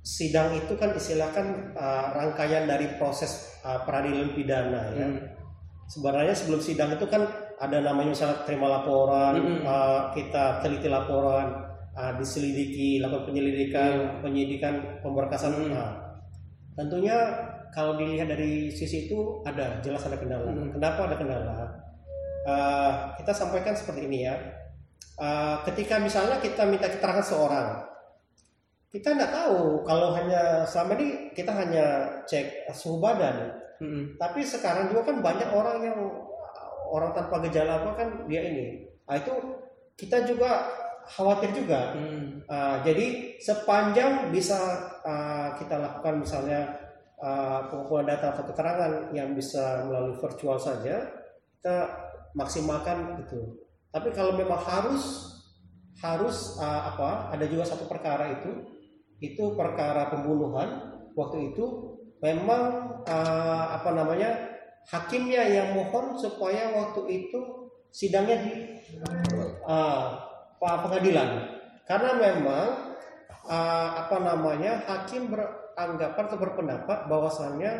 sidang 0.00 0.56
itu 0.56 0.72
kan 0.80 0.96
istilahkan 0.96 1.76
uh, 1.76 2.16
rangkaian 2.16 2.64
dari 2.64 2.96
proses 2.96 3.60
uh, 3.60 3.84
peradilan 3.84 4.32
pidana 4.32 4.82
ya. 4.96 5.04
Hmm. 5.04 5.20
Sebenarnya 5.88 6.32
sebelum 6.36 6.60
sidang 6.60 6.96
itu 6.96 7.04
kan 7.08 7.24
ada 7.58 7.80
namanya 7.82 8.14
misalnya 8.14 8.44
terima 8.46 8.70
laporan, 8.70 9.34
Mm-mm. 9.40 9.64
uh, 9.66 10.14
kita 10.14 10.62
teliti 10.62 10.86
laporan, 10.86 11.48
uh, 11.96 12.12
diselidiki, 12.20 13.02
lakukan 13.02 13.32
penyelidikan, 13.32 13.92
Iya. 13.96 14.20
penyidikan, 14.22 14.74
pemberkasan. 15.02 15.58
Mm. 15.58 15.72
Nah, 15.74 15.90
tentunya 16.78 17.16
kalau 17.74 17.96
dilihat 17.96 18.28
dari 18.30 18.72
sisi 18.72 19.08
itu 19.10 19.42
ada 19.44 19.80
jelas 19.84 20.04
ada 20.06 20.16
kendala. 20.16 20.50
Mm. 20.50 20.76
Kenapa 20.76 21.00
ada 21.08 21.16
kendala? 21.16 21.52
Uh, 22.48 22.92
kita 23.20 23.32
sampaikan 23.36 23.76
seperti 23.76 24.08
ini 24.08 24.24
ya. 24.24 24.34
Uh, 25.18 25.60
ketika 25.66 25.98
misalnya 25.98 26.38
kita 26.38 26.62
minta 26.64 26.86
keterangan 26.86 27.26
seorang, 27.26 27.68
kita 28.88 29.12
tidak 29.12 29.34
tahu 29.34 29.82
kalau 29.82 30.14
hanya 30.14 30.62
selama 30.64 30.96
ini 30.96 31.34
kita 31.34 31.50
hanya 31.52 31.86
cek 32.24 32.70
suhu 32.72 33.02
badan, 33.02 33.52
Mm-mm. 33.82 34.16
tapi 34.16 34.46
sekarang 34.46 34.88
juga 34.88 35.12
kan 35.12 35.20
banyak 35.20 35.50
orang 35.50 35.78
yang 35.82 35.98
orang 36.88 37.12
tanpa 37.12 37.44
gejala 37.44 37.84
apa 37.84 37.90
kan 37.98 38.08
dia 38.30 38.46
ini. 38.48 38.88
Nah, 39.04 39.16
itu 39.20 39.34
kita 39.98 40.24
juga 40.24 40.70
khawatir 41.08 41.50
juga. 41.56 41.96
Hmm. 41.96 42.44
Ah, 42.48 42.80
jadi 42.84 43.36
sepanjang 43.40 44.28
bisa 44.28 44.56
ah, 45.04 45.56
kita 45.56 45.80
lakukan 45.80 46.20
misalnya 46.20 46.68
ah, 47.22 47.66
pengumpulan 47.70 48.06
data 48.06 48.34
atau 48.34 48.44
keterangan 48.46 48.92
yang 49.14 49.34
bisa 49.34 49.86
melalui 49.86 50.16
virtual 50.18 50.58
saja, 50.58 51.06
kita 51.58 51.76
maksimalkan 52.34 53.22
itu. 53.22 53.58
Tapi 53.90 54.12
kalau 54.12 54.36
memang 54.36 54.58
harus 54.58 55.34
harus 55.98 56.58
ah, 56.62 56.94
apa? 56.94 57.34
Ada 57.34 57.44
juga 57.50 57.64
satu 57.66 57.90
perkara 57.90 58.38
itu, 58.38 58.50
itu 59.18 59.54
perkara 59.58 60.10
pembunuhan. 60.10 60.98
Waktu 61.18 61.54
itu 61.54 61.96
memang 62.22 63.02
ah, 63.06 63.78
apa 63.78 63.90
namanya 63.94 64.54
hakimnya 64.88 65.42
yang 65.46 65.68
mohon 65.76 66.16
supaya 66.16 66.72
waktu 66.72 67.02
itu 67.10 67.70
sidangnya 67.92 68.36
di 68.40 68.54
pa- 70.58 70.80
pengadilan 70.84 71.58
karena 71.88 72.10
memang 72.20 72.66
ah, 73.48 73.88
apa 74.04 74.16
namanya 74.20 74.84
hakim 74.84 75.32
beranggapan 75.78 76.24
atau 76.26 76.38
berpendapat 76.42 76.98
bahwasannya 77.06 77.72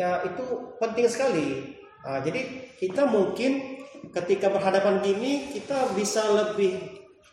ya 0.00 0.24
itu 0.24 0.42
penting 0.80 1.04
sekali. 1.04 1.76
Ah, 2.00 2.24
jadi 2.24 2.72
kita 2.80 3.04
mungkin 3.04 3.82
ketika 4.08 4.48
berhadapan 4.48 5.04
gini 5.04 5.52
kita 5.52 5.92
bisa 5.92 6.24
lebih 6.32 6.80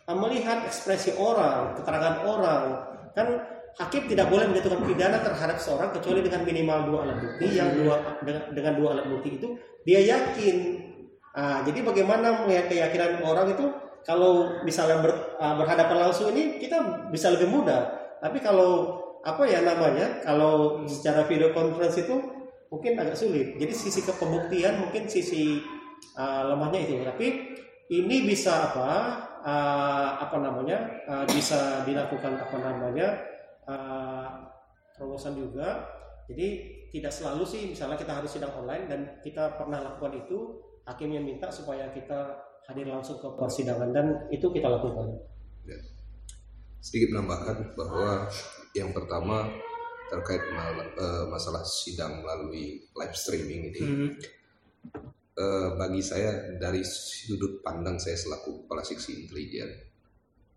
ah, 0.04 0.12
melihat 0.12 0.68
ekspresi 0.68 1.16
orang 1.16 1.72
keterangan 1.80 2.20
orang. 2.28 2.64
Kan 3.16 3.40
hakim 3.80 4.06
tidak 4.06 4.28
boleh 4.28 4.44
menjatuhkan 4.52 4.84
pidana 4.84 5.18
terhadap 5.24 5.56
seorang 5.56 5.90
kecuali 5.90 6.20
dengan 6.20 6.44
minimal 6.44 6.78
dua 6.92 6.98
alat 7.08 7.18
bukti 7.24 7.46
yang 7.56 7.74
dua 7.74 7.94
dengan, 8.22 8.44
dengan 8.52 8.72
dua 8.76 8.88
alat 8.98 9.06
bukti 9.08 9.40
itu 9.40 9.48
dia 9.88 10.04
yakin. 10.04 10.84
Ah, 11.32 11.64
jadi 11.64 11.80
bagaimana 11.80 12.44
melihat 12.44 12.68
keyakinan 12.68 13.24
orang 13.24 13.56
itu? 13.56 13.72
Kalau 14.04 14.60
misalnya 14.68 15.00
ber- 15.00 15.40
ah, 15.40 15.56
berhadapan 15.56 15.96
langsung 15.96 16.28
ini 16.36 16.60
kita 16.60 17.08
bisa 17.08 17.32
lebih 17.32 17.48
mudah. 17.48 18.04
Tapi 18.20 18.40
kalau 18.40 19.03
apa 19.24 19.42
ya 19.48 19.64
namanya? 19.64 20.20
Kalau 20.20 20.84
secara 20.84 21.24
video 21.24 21.50
conference 21.56 21.96
itu 21.96 22.14
mungkin 22.68 23.00
agak 23.00 23.16
sulit. 23.16 23.56
Jadi 23.56 23.72
sisi 23.72 24.04
kepembuktian 24.04 24.84
mungkin 24.84 25.08
sisi 25.08 25.64
ah, 26.14 26.44
lemahnya 26.52 26.84
itu. 26.84 27.00
Tapi 27.00 27.26
ini 27.88 28.28
bisa 28.28 28.70
apa? 28.72 28.90
ah, 29.44 30.20
apa 30.24 30.36
namanya? 30.40 30.78
ah, 31.08 31.24
bisa 31.28 31.84
dilakukan 31.88 32.36
apa 32.40 32.56
namanya? 32.60 33.08
ah, 33.68 34.52
terobosan 34.96 35.36
juga. 35.36 35.88
Jadi 36.24 36.80
tidak 36.88 37.12
selalu 37.12 37.44
sih 37.44 37.62
misalnya 37.68 38.00
kita 38.00 38.16
harus 38.16 38.32
sidang 38.32 38.54
online 38.56 38.88
dan 38.88 39.00
kita 39.20 39.60
pernah 39.60 39.82
lakukan 39.84 40.24
itu 40.24 40.56
hakimnya 40.88 41.20
minta 41.20 41.52
supaya 41.52 41.92
kita 41.92 42.38
hadir 42.64 42.88
langsung 42.88 43.20
ke 43.20 43.28
persidangan 43.36 43.92
dan 43.92 44.06
itu 44.32 44.48
kita 44.48 44.68
lakukan. 44.68 45.20
sedikit 46.84 47.16
menambahkan 47.16 47.56
bahwa 47.80 48.28
yang 48.74 48.90
pertama 48.90 49.46
terkait 50.10 50.42
mal- 50.52 50.94
eh, 50.94 51.24
masalah 51.30 51.62
sidang 51.64 52.20
melalui 52.20 52.82
live 52.92 53.16
streaming 53.16 53.72
ini 53.72 53.82
Hmm. 53.82 54.10
eh, 55.34 55.68
bagi 55.74 56.02
saya 56.04 56.54
dari 56.60 56.82
sudut 56.86 57.62
pandang 57.64 57.98
saya 57.98 58.14
selaku 58.14 58.66
kepala 58.66 58.82
seksi 58.84 59.24
intelijen 59.24 59.70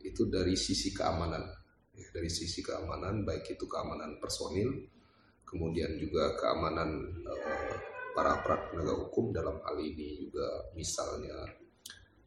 itu 0.04 0.28
dari 0.30 0.54
sisi 0.58 0.92
keamanan 0.94 1.46
Ya, 1.98 2.06
dari 2.14 2.30
sisi 2.30 2.62
keamanan 2.62 3.26
baik 3.26 3.58
itu 3.58 3.66
keamanan 3.66 4.22
personil 4.22 4.70
kemudian 5.50 5.98
juga 5.98 6.38
keamanan 6.38 7.10
eh, 7.26 7.74
para 8.14 8.38
aparat 8.38 8.70
penegak 8.70 8.98
hukum 9.10 9.34
dalam 9.34 9.58
hal 9.66 9.78
ini 9.82 10.22
juga 10.30 10.46
misalnya 10.78 11.34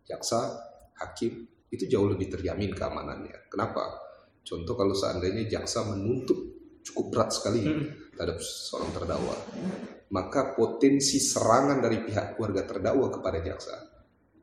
jaksa 0.02 0.58
hakim 0.98 1.46
itu 1.70 1.86
jauh 1.86 2.10
lebih 2.10 2.30
terjamin 2.34 2.74
keamanannya. 2.74 3.46
Kenapa? 3.46 4.09
Contoh 4.50 4.74
kalau 4.74 4.90
seandainya 4.98 5.46
jaksa 5.46 5.86
menuntut 5.86 6.58
cukup 6.82 7.06
berat 7.14 7.30
sekali 7.30 7.62
Mm-mm. 7.62 8.18
terhadap 8.18 8.42
seorang 8.42 8.90
terdakwa, 8.90 9.36
maka 10.10 10.58
potensi 10.58 11.22
serangan 11.22 11.78
dari 11.78 12.02
pihak 12.02 12.34
keluarga 12.34 12.66
terdakwa 12.66 13.06
kepada 13.14 13.38
jaksa 13.46 13.78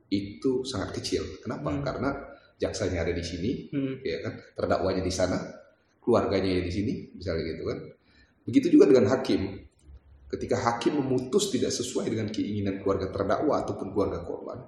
itu 0.08 0.64
sangat 0.64 0.96
kecil. 0.96 1.44
Kenapa? 1.44 1.68
Hmm. 1.68 1.84
Karena 1.84 2.16
jaksanya 2.56 3.04
ada 3.04 3.12
di 3.12 3.20
sini, 3.20 3.50
Mm. 3.68 3.94
ya 4.00 4.18
kan, 4.24 4.32
terdakwanya 4.56 5.04
di 5.04 5.12
sana, 5.12 5.36
keluarganya 6.00 6.64
di 6.64 6.72
sini, 6.72 6.92
misalnya 7.12 7.44
gitu 7.44 7.62
kan. 7.68 7.78
Begitu 8.48 8.66
juga 8.72 8.88
dengan 8.88 9.12
hakim. 9.12 9.68
Ketika 10.32 10.56
hakim 10.56 10.96
memutus 10.96 11.52
tidak 11.52 11.72
sesuai 11.72 12.08
dengan 12.08 12.32
keinginan 12.32 12.80
keluarga 12.80 13.12
terdakwa 13.12 13.60
ataupun 13.60 13.92
keluarga 13.92 14.24
korban, 14.24 14.58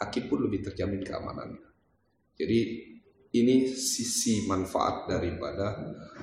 hakim 0.00 0.28
pun 0.32 0.48
lebih 0.48 0.64
terjamin 0.64 1.04
keamanannya. 1.04 1.68
Jadi 2.36 2.58
ini 3.32 3.66
sisi 3.66 4.46
manfaat 4.46 5.10
daripada 5.10 5.74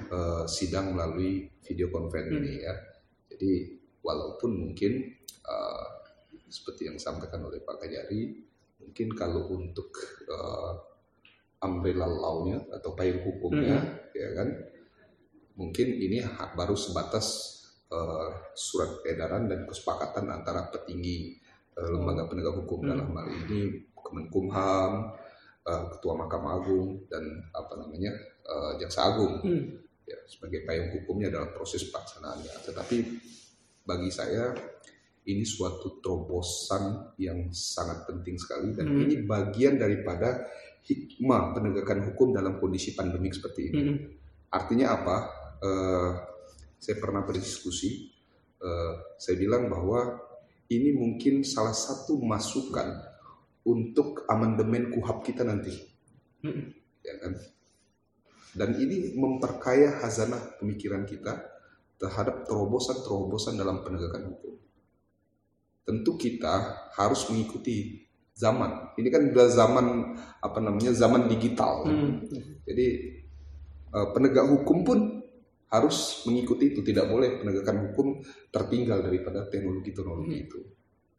eh, 0.08 0.44
sidang 0.48 0.96
melalui 0.96 1.50
video 1.64 1.92
conference 1.92 2.30
Hmm. 2.32 2.40
ini 2.44 2.54
ya. 2.64 2.76
Jadi 3.34 3.52
walaupun 4.00 4.52
mungkin 4.56 4.92
eh, 5.44 5.86
seperti 6.48 6.86
yang 6.88 6.96
disampaikan 7.02 7.44
oleh 7.44 7.60
Pak 7.66 7.82
Kajari, 7.82 8.38
mungkin 8.80 9.08
kalau 9.18 9.50
untuk 9.52 9.90
eh, 10.30 10.74
umbrella 11.64 12.06
law-nya 12.08 12.60
atau 12.76 12.92
payung 12.92 13.24
hukumnya, 13.24 13.80
ya 14.12 14.30
kan, 14.36 14.50
mungkin 15.56 15.88
ini 15.96 16.20
baru 16.54 16.76
sebatas 16.76 17.28
eh, 17.90 18.30
surat 18.54 19.02
edaran 19.08 19.48
dan 19.48 19.64
kesepakatan 19.66 20.30
antara 20.30 20.68
petinggi 20.70 21.38
eh, 21.74 21.90
lembaga 21.90 22.28
penegak 22.30 22.54
hukum 22.64 22.84
Hmm. 22.86 22.90
dalam 22.96 23.10
hal 23.18 23.28
ini 23.30 23.92
Kemenkumham, 24.04 25.16
eh, 25.64 25.84
Ketua 25.96 26.14
Mahkamah 26.20 26.52
Agung 26.60 27.08
dan 27.08 27.24
apa 27.56 27.74
namanya 27.80 28.12
eh, 28.44 28.72
Jaksa 28.84 29.16
Agung 29.16 29.40
Mm. 29.44 29.64
ya, 30.04 30.20
sebagai 30.28 30.68
payung 30.68 30.92
hukumnya 31.00 31.32
dalam 31.32 31.56
proses 31.56 31.88
pelaksanaannya. 31.88 32.54
Tetapi 32.68 32.98
bagi 33.84 34.10
saya 34.12 34.52
ini 35.24 35.48
suatu 35.48 36.04
terobosan 36.04 37.16
yang 37.16 37.48
sangat 37.56 38.04
penting 38.04 38.36
sekali 38.36 38.76
dan 38.76 38.92
Hmm. 38.92 39.08
ini 39.08 39.24
bagian 39.24 39.80
daripada 39.80 40.44
hikmah 40.84 41.56
penegakan 41.56 42.12
hukum 42.12 42.36
dalam 42.36 42.60
kondisi 42.60 42.92
pandemik 42.92 43.32
seperti 43.32 43.72
ini. 43.72 43.80
Mm. 43.88 43.98
Artinya 44.52 44.88
apa? 45.00 45.18
Eh, 45.64 46.12
saya 46.76 47.00
pernah 47.00 47.24
berdiskusi, 47.24 48.12
eh, 48.60 48.94
saya 49.16 49.36
bilang 49.40 49.72
bahwa 49.72 50.20
ini 50.68 50.92
mungkin 50.92 51.48
salah 51.48 51.72
satu 51.72 52.20
masukan 52.20 53.13
untuk 53.64 54.28
amandemen 54.28 54.92
KUHAP 54.92 55.20
kita 55.24 55.48
nanti, 55.48 55.72
Mm. 56.44 56.76
ya 57.00 57.14
kan? 57.24 57.34
Dan 58.54 58.76
ini 58.78 59.16
memperkaya 59.18 60.04
hazanah 60.04 60.60
pemikiran 60.60 61.08
kita 61.08 61.42
terhadap 61.98 62.44
terobosan-terobosan 62.46 63.56
dalam 63.56 63.82
penegakan 63.82 64.36
hukum. 64.36 64.60
Tentu 65.88 66.20
kita 66.20 66.86
harus 66.94 67.24
mengikuti 67.32 68.04
zaman. 68.36 68.94
Ini 69.00 69.08
kan 69.08 69.22
udah 69.32 69.48
zaman 69.50 69.86
apa 70.44 70.60
namanya 70.60 70.92
zaman 70.92 71.32
digital. 71.32 71.88
Mm. 71.88 72.30
Jadi 72.68 72.88
eh, 73.90 74.08
penegak 74.12 74.52
hukum 74.52 74.84
pun 74.84 75.00
harus 75.72 76.28
mengikuti 76.30 76.76
itu. 76.76 76.86
Tidak 76.86 77.08
boleh 77.08 77.42
penegakan 77.42 77.90
hukum 77.90 78.20
tertinggal 78.52 79.02
daripada 79.02 79.48
teknologi-teknologi 79.50 80.36
itu. 80.38 80.60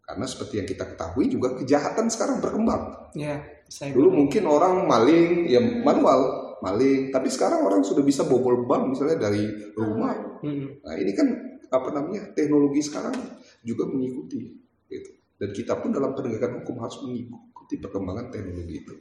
Karena 0.04 0.26
seperti 0.28 0.60
yang 0.60 0.68
kita 0.68 0.84
ketahui 0.84 1.32
juga 1.32 1.56
kejahatan 1.56 2.12
sekarang 2.12 2.44
berkembang. 2.44 3.08
Ya, 3.16 3.40
saya 3.72 3.96
Dulu 3.96 4.12
mungkin 4.12 4.44
orang 4.44 4.84
maling 4.84 5.48
ya 5.48 5.60
manual 5.60 6.44
maling, 6.60 7.08
tapi 7.08 7.32
sekarang 7.32 7.64
orang 7.64 7.80
sudah 7.80 8.04
bisa 8.04 8.24
bobol 8.24 8.68
bank 8.68 8.92
misalnya 8.92 9.28
dari 9.28 9.48
rumah. 9.76 10.40
Mm. 10.44 10.84
Nah 10.84 10.94
ini 11.00 11.12
kan 11.16 11.28
apa 11.72 11.88
namanya 11.92 12.32
teknologi 12.36 12.84
sekarang 12.84 13.16
juga 13.64 13.88
mengikuti 13.88 14.60
gitu. 14.92 15.10
Dan 15.40 15.50
kita 15.56 15.80
pun 15.80 15.90
dalam 15.92 16.12
penegakan 16.12 16.62
hukum 16.62 16.84
harus 16.84 17.00
mengikuti 17.04 17.80
perkembangan 17.80 18.28
teknologi 18.28 18.74
itu. 18.84 18.94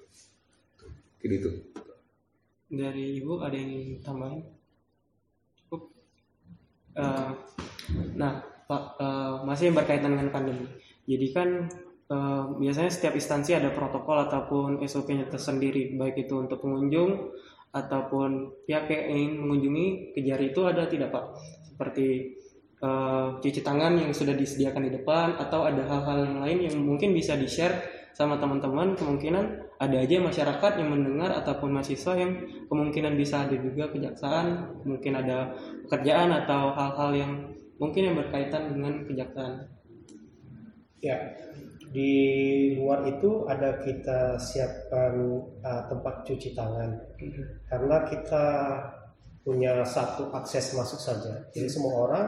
Gitu. 1.24 1.40
itu. 1.40 1.52
dari 2.74 3.22
ibu 3.22 3.38
ada 3.40 3.54
yang 3.54 4.02
tambahin 4.02 4.44
cukup 5.56 5.94
Eh, 6.94 7.30
nah 8.14 8.38
pak 8.70 8.84
eh, 9.02 9.34
masih 9.50 9.74
berkaitan 9.74 10.14
dengan 10.14 10.30
pandemi 10.30 10.70
jadi 11.04 11.28
kan 11.36 11.50
eh, 12.12 12.44
biasanya 12.60 12.92
setiap 12.92 13.14
instansi 13.16 13.52
ada 13.56 13.72
protokol 13.76 14.24
ataupun 14.28 14.80
SOP-nya 14.84 15.28
tersendiri. 15.28 15.96
Baik 16.00 16.28
itu 16.28 16.40
untuk 16.40 16.64
pengunjung 16.64 17.36
ataupun 17.74 18.64
pihak 18.70 18.86
yang 18.88 19.06
ingin 19.10 19.32
mengunjungi 19.42 19.88
kejari 20.16 20.54
itu 20.54 20.62
ada 20.64 20.88
tidak 20.88 21.12
pak? 21.12 21.26
Seperti 21.68 22.08
eh, 22.80 23.28
cuci 23.40 23.62
tangan 23.62 24.00
yang 24.00 24.12
sudah 24.16 24.36
disediakan 24.36 24.88
di 24.88 24.92
depan 24.96 25.36
atau 25.36 25.68
ada 25.68 25.84
hal-hal 25.84 26.18
yang 26.24 26.38
lain 26.40 26.58
yang 26.72 26.76
mungkin 26.80 27.12
bisa 27.12 27.36
di 27.36 27.48
share 27.50 28.04
sama 28.14 28.38
teman-teman 28.38 28.94
kemungkinan 28.94 29.74
ada 29.82 29.98
aja 29.98 30.22
masyarakat 30.22 30.72
yang 30.78 30.90
mendengar 30.94 31.34
ataupun 31.34 31.74
mahasiswa 31.74 32.14
yang 32.14 32.46
kemungkinan 32.70 33.18
bisa 33.18 33.50
ada 33.50 33.58
juga 33.58 33.90
kejaksaan 33.90 34.70
mungkin 34.86 35.18
ada 35.18 35.58
pekerjaan 35.90 36.30
atau 36.46 36.78
hal-hal 36.78 37.12
yang 37.18 37.32
mungkin 37.82 38.14
yang 38.14 38.16
berkaitan 38.22 38.70
dengan 38.70 39.02
kejaksaan 39.10 39.66
Ya, 41.04 41.36
di 41.92 42.16
luar 42.80 43.04
itu 43.04 43.44
ada 43.52 43.76
kita 43.84 44.40
siapkan 44.40 45.44
uh, 45.60 45.84
tempat 45.92 46.24
cuci 46.24 46.56
tangan 46.56 46.96
karena 47.68 47.98
kita 48.08 48.46
punya 49.44 49.84
satu 49.84 50.32
akses 50.32 50.72
masuk 50.80 50.96
saja. 50.96 51.44
Jadi 51.52 51.68
semua 51.68 52.08
orang 52.08 52.28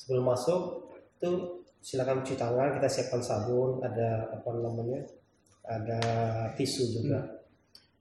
sebelum 0.00 0.24
masuk 0.24 0.88
itu 1.20 1.60
silakan 1.84 2.24
cuci 2.24 2.40
tangan, 2.40 2.80
kita 2.80 2.88
siapkan 2.88 3.20
sabun, 3.20 3.84
ada 3.84 4.32
apa 4.32 4.50
namanya, 4.56 5.04
ada 5.68 6.00
tisu 6.56 6.96
juga. 6.96 7.44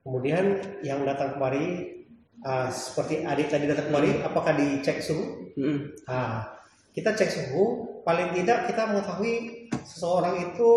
Kemudian 0.08 0.56
yang 0.88 1.04
datang 1.04 1.36
kemari 1.36 2.00
uh, 2.48 2.72
seperti 2.72 3.28
adik 3.28 3.52
tadi 3.52 3.68
datang 3.68 3.92
kemari, 3.92 4.24
apakah 4.24 4.56
dicek 4.56 5.04
suhu? 5.04 5.52
Mm-mm. 5.60 6.00
Nah, 6.08 6.48
kita 6.96 7.12
cek 7.12 7.28
suhu, 7.28 7.64
paling 8.08 8.32
tidak 8.32 8.72
kita 8.72 8.88
mengetahui 8.88 9.53
seseorang 9.84 10.52
itu 10.52 10.72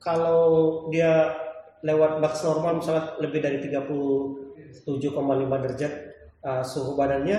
kalau 0.00 0.42
dia 0.92 1.32
lewat 1.84 2.20
batas 2.20 2.40
normal 2.44 2.80
misalnya 2.80 3.16
lebih 3.20 3.44
dari 3.44 3.60
37,5 3.60 4.84
derajat 5.64 5.92
uh, 6.44 6.64
suhu 6.64 6.96
badannya, 6.96 7.38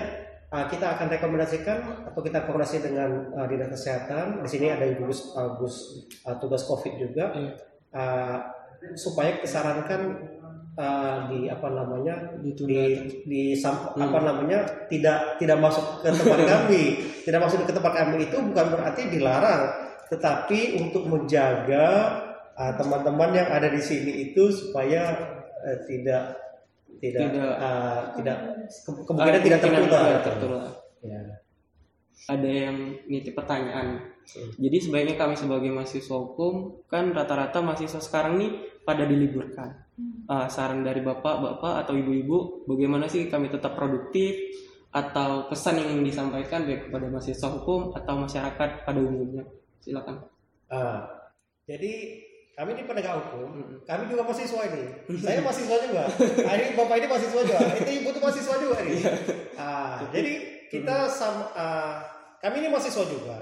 uh, 0.54 0.66
kita 0.70 0.98
akan 0.98 1.08
rekomendasikan 1.10 1.78
atau 2.10 2.22
kita 2.22 2.46
koordinasi 2.46 2.86
dengan 2.86 3.34
uh, 3.34 3.46
dinas 3.50 3.74
kesehatan. 3.74 4.46
Di 4.46 4.50
sini 4.50 4.70
ada 4.70 4.86
gugus 4.94 5.34
uh, 5.34 5.58
gugus 5.58 6.06
uh, 6.26 6.38
tugas 6.38 6.62
COVID 6.70 6.94
juga, 6.98 7.34
uh, 7.94 8.38
supaya 8.94 9.42
disarankan 9.42 10.02
uh, 10.78 11.18
di 11.32 11.50
apa 11.50 11.68
namanya 11.72 12.38
Ditunda. 12.40 12.70
di 12.70 12.86
di 13.26 13.42
Hmm. 13.56 14.12
apa 14.12 14.20
namanya 14.22 14.60
tidak 14.92 15.40
tidak 15.40 15.58
masuk 15.58 16.04
ke 16.04 16.12
tempat 16.12 16.40
kami 16.46 16.84
tidak 17.26 17.40
masuk 17.48 17.64
ke 17.64 17.74
tempat 17.74 17.94
kami 17.96 18.28
itu 18.28 18.38
bukan 18.38 18.66
berarti 18.76 19.02
dilarang 19.10 19.85
tetapi 20.12 20.80
untuk 20.82 21.06
menjaga 21.10 21.88
uh, 22.54 22.74
teman-teman 22.78 23.32
yang 23.34 23.50
ada 23.50 23.70
di 23.70 23.82
sini 23.82 24.32
itu 24.32 24.50
supaya 24.54 25.14
uh, 25.66 25.78
tidak 25.90 26.38
tidak 27.04 27.28
Tidak. 27.34 27.54
uh, 27.60 28.02
tidak 28.16 28.38
ke- 28.72 29.04
kemungkinan 29.04 29.42
tidak 29.44 29.60
Kemungkinan 29.60 29.84
tertular 29.90 30.08
tidak 30.08 30.24
tertular. 30.24 30.66
ya 31.04 31.22
ada 32.26 32.50
yang 32.50 32.78
nitip 33.06 33.38
pertanyaan. 33.38 34.02
Hmm. 34.26 34.50
Jadi 34.58 34.78
sebaiknya 34.82 35.16
kami 35.20 35.38
sebagai 35.38 35.70
mahasiswa 35.70 36.18
hukum 36.18 36.82
kan 36.90 37.14
rata-rata 37.14 37.62
mahasiswa 37.62 38.02
sekarang 38.02 38.42
nih 38.42 38.52
pada 38.82 39.06
diliburkan. 39.06 39.70
Ah, 40.26 40.50
saran 40.50 40.82
dari 40.82 41.06
bapak-bapak 41.06 41.86
atau 41.86 41.94
ibu-ibu, 41.94 42.66
bagaimana 42.66 43.06
sih 43.06 43.30
kami 43.30 43.54
tetap 43.54 43.78
produktif 43.78 44.34
atau 44.90 45.46
pesan 45.52 45.78
yang 45.78 46.00
ingin 46.00 46.06
disampaikan 46.10 46.66
baik 46.66 46.90
kepada 46.90 47.06
mahasiswa 47.12 47.48
hukum 47.62 47.94
atau 47.94 48.14
masyarakat 48.18 48.70
pada 48.88 49.00
umumnya? 49.00 49.46
Silakan. 49.86 50.18
Ah, 50.66 51.06
jadi 51.70 52.26
kami 52.58 52.74
di 52.74 52.84
penegak 52.90 53.22
hukum 53.22 53.54
kami 53.86 54.04
juga 54.10 54.26
mahasiswa 54.26 54.62
ini. 54.74 54.84
Saya 55.22 55.46
mahasiswa 55.46 55.78
juga. 55.86 56.10
Ah, 56.42 56.54
ini 56.58 56.74
bapak 56.74 56.96
ini 56.98 57.06
mahasiswa 57.06 57.42
juga. 57.46 57.60
Itu 57.86 57.92
ibu 58.02 58.10
tuh 58.10 58.22
mahasiswa 58.26 58.56
juga 58.58 58.78
ini 58.82 58.98
ah, 59.62 60.02
jadi 60.10 60.34
kita 60.74 61.06
sama 61.06 61.54
ah, 61.54 61.94
kami 62.42 62.66
ini 62.66 62.74
mahasiswa 62.74 63.06
juga. 63.06 63.38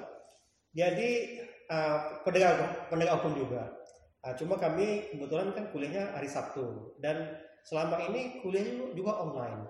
Jadi 0.75 1.39
ah, 1.71 2.19
penegak 2.27 2.91
penegak 2.91 3.23
hukum 3.23 3.39
juga. 3.39 3.71
Ah, 4.19 4.36
cuma 4.36 4.60
kami 4.60 5.15
kebetulan 5.15 5.56
kan 5.56 5.71
kuliahnya 5.71 6.12
hari 6.12 6.27
Sabtu. 6.27 6.99
Dan 6.99 7.39
selama 7.63 8.03
ini 8.12 8.43
kuliahnya 8.43 8.91
juga 8.91 9.15
online. 9.15 9.63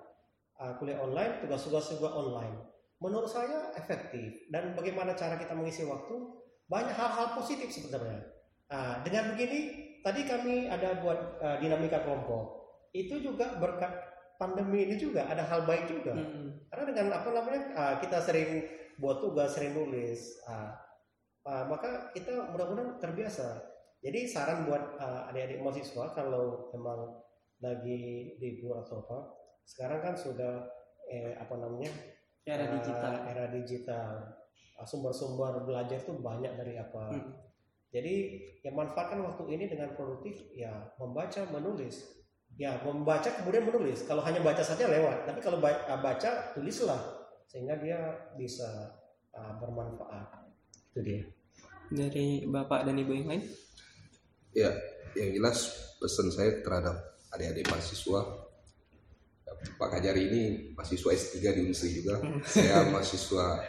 Ah, 0.57 0.73
kuliah 0.81 0.97
online 0.97 1.37
tugas-tugas 1.45 1.85
juga 1.93 2.17
online. 2.17 2.57
Menurut 2.97 3.29
saya 3.29 3.69
efektif. 3.77 4.49
Dan 4.49 4.73
bagaimana 4.73 5.13
cara 5.13 5.37
kita 5.37 5.53
mengisi 5.53 5.85
waktu 5.85 6.42
banyak 6.73 6.97
hal-hal 6.97 7.37
positif 7.37 7.69
sebenarnya 7.69 8.33
Ah, 8.73 9.05
dengan 9.05 9.37
begini 9.37 9.59
tadi 10.01 10.25
kami 10.25 10.65
ada 10.65 10.97
buat 10.97 11.37
uh, 11.37 11.57
dinamika 11.61 12.01
kelompok. 12.01 12.73
Itu 12.89 13.21
juga 13.21 13.53
berkat 13.61 13.93
pandemi 14.41 14.89
ini 14.89 14.97
juga 14.97 15.29
ada 15.29 15.45
hal 15.45 15.69
baik 15.69 15.85
juga. 15.85 16.17
Hmm. 16.17 16.57
Karena 16.73 16.83
dengan 16.89 17.07
apa 17.21 17.29
namanya 17.29 17.61
uh, 17.77 17.95
kita 18.01 18.17
sering 18.17 18.65
buat 18.97 19.21
tugas, 19.21 19.53
sering 19.53 19.77
nulis, 19.77 20.41
uh, 20.49 20.73
uh, 21.45 21.69
maka 21.69 22.09
kita 22.17 22.49
mudah-mudahan 22.49 22.97
terbiasa. 22.97 23.61
Jadi 24.01 24.25
saran 24.25 24.65
buat 24.65 24.97
uh, 24.97 25.29
adik-adik 25.29 25.61
mahasiswa 25.61 26.11
kalau 26.17 26.73
memang 26.73 27.13
lagi 27.61 28.35
libur 28.41 28.81
atau 28.81 29.05
apa, 29.05 29.19
sekarang 29.63 30.03
kan 30.03 30.15
sudah 30.17 30.67
eh, 31.07 31.37
apa 31.39 31.55
namanya 31.55 31.87
Era 32.43 32.67
uh, 32.67 32.75
digital. 32.75 33.13
era 33.23 33.45
digital. 33.47 34.09
Sumber-sumber 34.83 35.63
belajar 35.67 35.99
tuh 36.03 36.19
banyak 36.19 36.53
dari 36.55 36.79
apa. 36.79 37.15
Hmm. 37.15 37.33
Jadi 37.93 38.15
ya 38.65 38.73
manfaatkan 38.73 39.21
waktu 39.21 39.43
ini 39.53 39.69
dengan 39.69 39.93
produktif 39.93 40.49
ya 40.53 40.93
membaca, 40.97 41.45
menulis. 41.53 42.23
Ya 42.57 42.77
membaca 42.85 43.29
kemudian 43.33 43.65
menulis. 43.65 44.05
Kalau 44.05 44.21
hanya 44.25 44.41
baca 44.41 44.61
saja 44.61 44.85
lewat. 44.89 45.29
Tapi 45.29 45.39
kalau 45.41 45.57
uh, 45.61 45.99
baca 46.01 46.53
tulislah 46.53 47.01
sehingga 47.49 47.77
dia 47.77 47.99
bisa 48.37 48.97
uh, 49.33 49.53
bermanfaat. 49.61 50.49
Itu 50.93 51.01
dia. 51.05 51.21
Dari 51.93 52.49
Bapak 52.49 52.89
dan 52.89 52.97
Ibu 52.97 53.11
yang 53.13 53.27
lain? 53.29 53.43
Ya, 54.53 54.73
yang 55.17 55.33
jelas 55.33 55.69
pesan 56.01 56.29
saya 56.33 56.61
terhadap 56.61 56.97
adik-adik 57.33 57.65
mahasiswa 57.69 58.43
Pak 59.79 59.89
Kajari 59.99 60.27
ini 60.27 60.41
mahasiswa 60.75 61.09
S3 61.13 61.35
di 61.39 61.61
Unsri 61.67 61.89
juga. 62.03 62.19
Saya 62.43 62.87
mahasiswa 62.91 63.63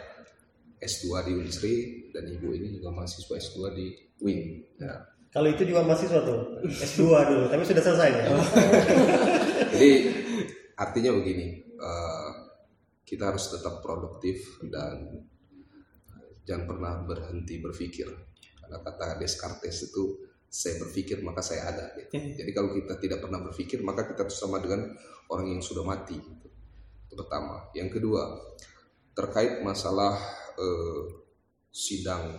S2 0.85 1.05
di 1.25 1.31
Unsri 1.33 1.75
dan 2.13 2.29
Ibu 2.29 2.47
ini 2.53 2.77
juga 2.77 2.93
mahasiswa 2.93 3.35
S2 3.35 3.57
di 3.73 3.85
UIN. 4.21 4.61
Ya. 4.77 4.93
Kalau 5.33 5.51
itu 5.51 5.67
juga 5.67 5.83
mahasiswa 5.83 6.23
tuh 6.23 6.63
S2 6.63 7.01
dulu, 7.27 7.45
tapi 7.51 7.63
sudah 7.67 7.83
selesai 7.83 8.09
ya. 8.13 8.23
Jadi 9.75 9.91
artinya 10.79 11.11
begini, 11.11 11.47
eh, 11.75 12.29
kita 13.03 13.35
harus 13.35 13.51
tetap 13.51 13.83
produktif 13.83 14.63
dan 14.71 15.25
jangan 16.47 16.65
pernah 16.69 16.93
berhenti 17.03 17.59
berpikir. 17.59 18.07
Karena 18.61 18.79
kata 18.79 19.19
Descartes 19.19 19.91
itu 19.91 20.23
saya 20.47 20.79
berpikir 20.79 21.19
maka 21.19 21.43
saya 21.43 21.67
ada. 21.67 21.85
gitu. 21.99 22.15
Jadi 22.15 22.51
kalau 22.55 22.71
kita 22.71 22.95
tidak 23.03 23.19
pernah 23.19 23.43
berpikir 23.43 23.83
maka 23.83 24.07
kita 24.07 24.23
sama 24.31 24.63
dengan 24.63 24.87
orang 25.27 25.51
yang 25.51 25.61
sudah 25.61 25.83
mati. 25.83 26.15
gitu. 26.15 26.47
Itu 27.11 27.13
pertama. 27.19 27.67
Yang 27.75 27.99
kedua 27.99 28.39
terkait 29.11 29.59
masalah 29.67 30.15
eh, 30.55 31.03
sidang 31.71 32.35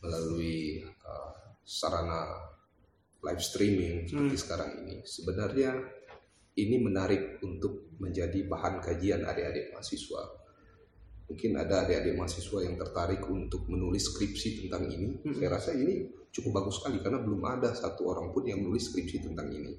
melalui 0.00 0.80
eh, 0.84 1.32
sarana 1.64 2.52
live 3.24 3.40
streaming 3.40 4.04
seperti 4.04 4.36
sekarang 4.36 4.70
ini. 4.84 5.00
Sebenarnya 5.04 5.72
ini 6.54 6.76
menarik 6.78 7.40
untuk 7.42 7.96
menjadi 7.98 8.46
bahan 8.46 8.78
kajian 8.84 9.24
adik-adik 9.24 9.72
mahasiswa. 9.74 10.22
Mungkin 11.24 11.56
ada 11.56 11.88
adik-adik 11.88 12.14
mahasiswa 12.20 12.58
yang 12.62 12.76
tertarik 12.76 13.24
untuk 13.26 13.64
menulis 13.66 14.12
skripsi 14.12 14.64
tentang 14.64 14.86
ini. 14.92 15.24
Saya 15.32 15.56
rasa 15.56 15.72
ini 15.72 16.04
cukup 16.28 16.62
bagus 16.62 16.78
sekali 16.84 17.00
karena 17.00 17.18
belum 17.24 17.42
ada 17.48 17.72
satu 17.72 18.12
orang 18.12 18.28
pun 18.30 18.44
yang 18.44 18.60
menulis 18.60 18.92
skripsi 18.92 19.24
tentang 19.24 19.48
ini. 19.50 19.72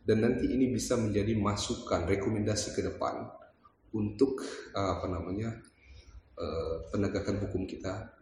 Dan 0.00 0.24
nanti 0.24 0.48
ini 0.48 0.72
bisa 0.72 0.96
menjadi 0.96 1.36
masukan, 1.36 2.08
rekomendasi 2.08 2.72
ke 2.72 2.80
depan 2.80 3.28
untuk 3.92 4.40
eh, 4.72 4.90
apa 4.96 5.06
namanya 5.12 5.60
eh, 6.38 6.74
penegakan 6.94 7.42
hukum 7.46 7.66
kita 7.66 8.14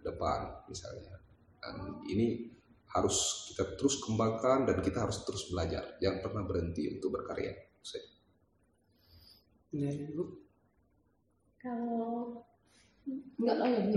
ke 0.00 0.02
depan 0.08 0.64
misalnya. 0.66 1.20
Dan 1.60 2.00
ini 2.08 2.48
harus 2.94 3.50
kita 3.50 3.74
terus 3.76 4.00
kembangkan 4.00 4.64
dan 4.68 4.78
kita 4.80 5.04
harus 5.04 5.24
terus 5.28 5.50
belajar. 5.52 5.98
Jangan 5.98 6.18
pernah 6.24 6.42
berhenti 6.46 6.88
untuk 6.88 7.12
berkarya. 7.14 7.52
Ibu? 9.74 10.24
Kalau 11.58 12.38
Enggak 13.40 13.56
tahu 13.60 13.68
ya. 13.68 13.82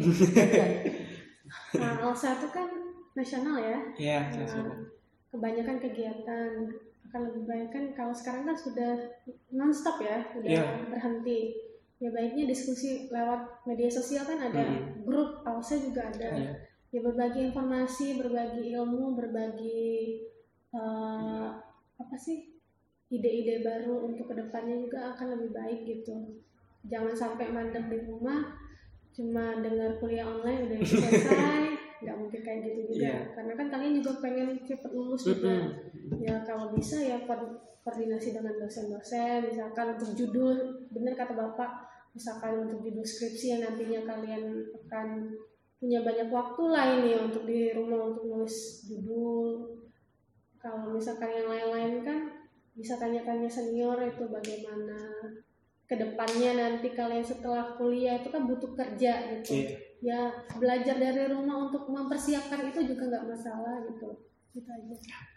Nah, 1.80 1.96
Alsa 2.04 2.36
itu 2.36 2.52
kan 2.52 2.68
nasional 3.16 3.56
ya, 3.64 3.80
Iya, 3.96 4.20
Nah, 4.36 4.44
sudah. 4.44 4.78
kebanyakan 5.32 5.80
kegiatan 5.80 6.68
akan 7.08 7.22
lebih 7.24 7.44
baik 7.48 7.70
kan 7.72 7.84
kalau 7.96 8.12
sekarang 8.12 8.44
kan 8.52 8.58
sudah 8.60 9.16
nonstop 9.56 10.04
ya, 10.04 10.28
udah 10.36 10.44
Iya. 10.44 10.92
berhenti. 10.92 11.67
Ya 11.98 12.10
baiknya 12.10 12.46
diskusi 12.46 13.08
lewat 13.08 13.66
media 13.66 13.90
sosial 13.90 14.22
kan 14.22 14.38
ada 14.40 14.62
Mhm. 14.62 15.02
grup 15.02 15.42
Alsa 15.42 15.76
juga 15.76 16.06
ada. 16.06 16.30
Iya. 16.32 16.54
Ya 16.88 17.00
berbagi 17.02 17.40
informasi, 17.48 18.16
berbagi 18.16 18.72
ilmu, 18.72 19.16
berbagi 19.16 20.24
eh, 20.70 21.48
apa 21.98 22.16
sih 22.16 22.54
ide-ide 23.08 23.64
baru 23.64 24.04
untuk 24.06 24.28
ke 24.28 24.36
depannya 24.36 24.78
juga 24.78 25.12
akan 25.12 25.28
lebih 25.34 25.52
baik 25.52 25.80
gitu. 25.86 26.38
Jangan 26.84 27.16
sampai 27.16 27.50
mandek 27.50 27.88
di 27.88 28.00
rumah 28.04 28.54
cuma 29.10 29.58
dengar 29.58 29.98
kuliah 29.98 30.28
online 30.28 30.70
udah 30.70 30.78
selesai 30.86 31.62
nggak 31.98 32.16
mungkin 32.16 32.38
kayak 32.40 32.60
gitu 32.62 32.80
juga 32.86 33.02
Iya. 33.02 33.18
karena 33.34 33.54
kan 33.56 33.68
kalian 33.68 33.94
juga 33.98 34.12
pengen 34.22 34.48
cepet 34.62 34.92
lulus 34.94 35.26
juga 35.26 35.74
ya 36.22 36.46
kalau 36.46 36.70
bisa 36.70 37.02
ya 37.02 37.18
ko- 37.26 37.58
koordinasi 37.88 38.36
dengan 38.36 38.52
dosen-dosen 38.60 39.48
misalkan 39.48 39.96
untuk 39.96 40.12
judul 40.12 40.84
bener 40.92 41.16
kata 41.16 41.32
bapak 41.32 41.88
misalkan 42.12 42.68
untuk 42.68 42.84
judul 42.84 43.06
skripsi 43.08 43.56
yang 43.56 43.62
nantinya 43.64 44.04
kalian 44.04 44.68
akan 44.76 45.32
punya 45.78 46.02
banyak 46.02 46.34
waktu 46.34 46.64
lah 46.74 46.86
ini 46.98 47.14
untuk 47.22 47.46
di 47.46 47.70
rumah 47.78 48.10
untuk 48.10 48.26
nulis 48.26 48.82
judul. 48.90 49.78
Kalau 50.58 50.90
misalkan 50.90 51.30
yang 51.30 51.48
lain-lain 51.54 52.02
kan 52.02 52.20
bisa 52.74 52.98
tanya-tanya 52.98 53.46
senior 53.46 53.98
itu 54.02 54.26
bagaimana 54.26 54.98
ke 55.88 55.96
depannya 55.96 56.52
nanti 56.58 56.92
kalian 56.98 57.24
setelah 57.24 57.78
kuliah 57.78 58.20
itu 58.20 58.34
kan 58.34 58.50
butuh 58.50 58.74
kerja 58.74 59.14
gitu. 59.38 59.54
Iya. 59.54 59.70
ya 59.98 60.20
belajar 60.62 60.94
dari 61.02 61.26
rumah 61.26 61.70
untuk 61.70 61.90
mempersiapkan 61.90 62.70
itu 62.70 62.86
juga 62.86 63.14
nggak 63.14 63.28
masalah 63.30 63.86
gitu. 63.86 64.26
Gitu 64.58 64.70
aja 64.70 65.37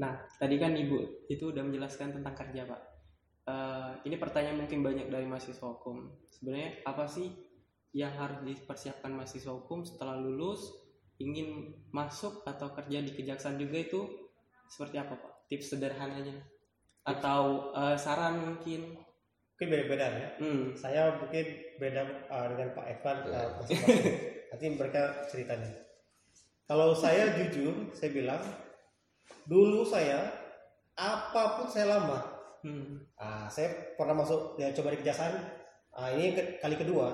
Nah, 0.00 0.24
tadi 0.40 0.56
kan 0.56 0.72
Ibu 0.72 1.28
itu 1.28 1.52
udah 1.52 1.60
menjelaskan 1.60 2.16
tentang 2.16 2.32
kerja, 2.32 2.64
Pak. 2.64 2.80
Eh, 3.42 3.92
ini 4.06 4.16
pertanyaan 4.16 4.64
mungkin 4.64 4.86
banyak 4.86 5.10
dari 5.10 5.26
mahasiswa 5.26 5.66
hukum. 5.66 6.14
Sebenarnya 6.30 6.86
apa 6.86 7.10
sih 7.10 7.28
yang 7.92 8.14
harus 8.14 8.40
dipersiapkan 8.46 9.12
mahasiswa 9.12 9.52
hukum 9.52 9.84
setelah 9.84 10.16
lulus 10.16 10.72
ingin 11.20 11.76
masuk 11.92 12.46
atau 12.48 12.72
kerja 12.72 13.04
di 13.04 13.12
kejaksaan 13.12 13.60
juga 13.60 13.82
itu 13.82 14.00
seperti 14.70 14.96
apa, 15.02 15.18
Pak? 15.18 15.32
Tips 15.50 15.76
sederhananya 15.76 16.38
atau 17.02 17.74
eh, 17.74 17.96
saran 17.98 18.40
mungkin? 18.40 18.96
Mungkin 19.58 19.68
beda-beda 19.68 20.06
ya. 20.08 20.28
Hmm. 20.40 20.72
Saya 20.78 21.02
mungkin 21.20 21.44
beda 21.78 22.02
uh, 22.30 22.46
dengan 22.50 22.74
Pak 22.74 22.86
Evan 22.98 23.18
uh, 23.30 23.48
masing-masing. 23.62 24.14
Nanti 24.50 24.66
mereka 24.74 25.02
ceritanya. 25.30 25.70
Kalau 26.66 26.94
saya 26.98 27.30
jujur, 27.36 27.94
saya 27.94 28.10
bilang 28.10 28.42
dulu 29.46 29.82
saya 29.86 30.30
apa 30.96 31.58
pun 31.58 31.66
saya 31.68 31.98
lama. 31.98 32.18
Hmm. 32.62 33.02
Ah, 33.18 33.50
saya 33.50 33.94
pernah 33.98 34.22
masuk 34.22 34.54
ya, 34.60 34.70
coba 34.70 34.94
di 34.94 35.02
kejaksaan. 35.02 35.34
Ah, 35.92 36.08
ini 36.14 36.36
ke- 36.36 36.62
kali 36.62 36.78
kedua. 36.78 37.10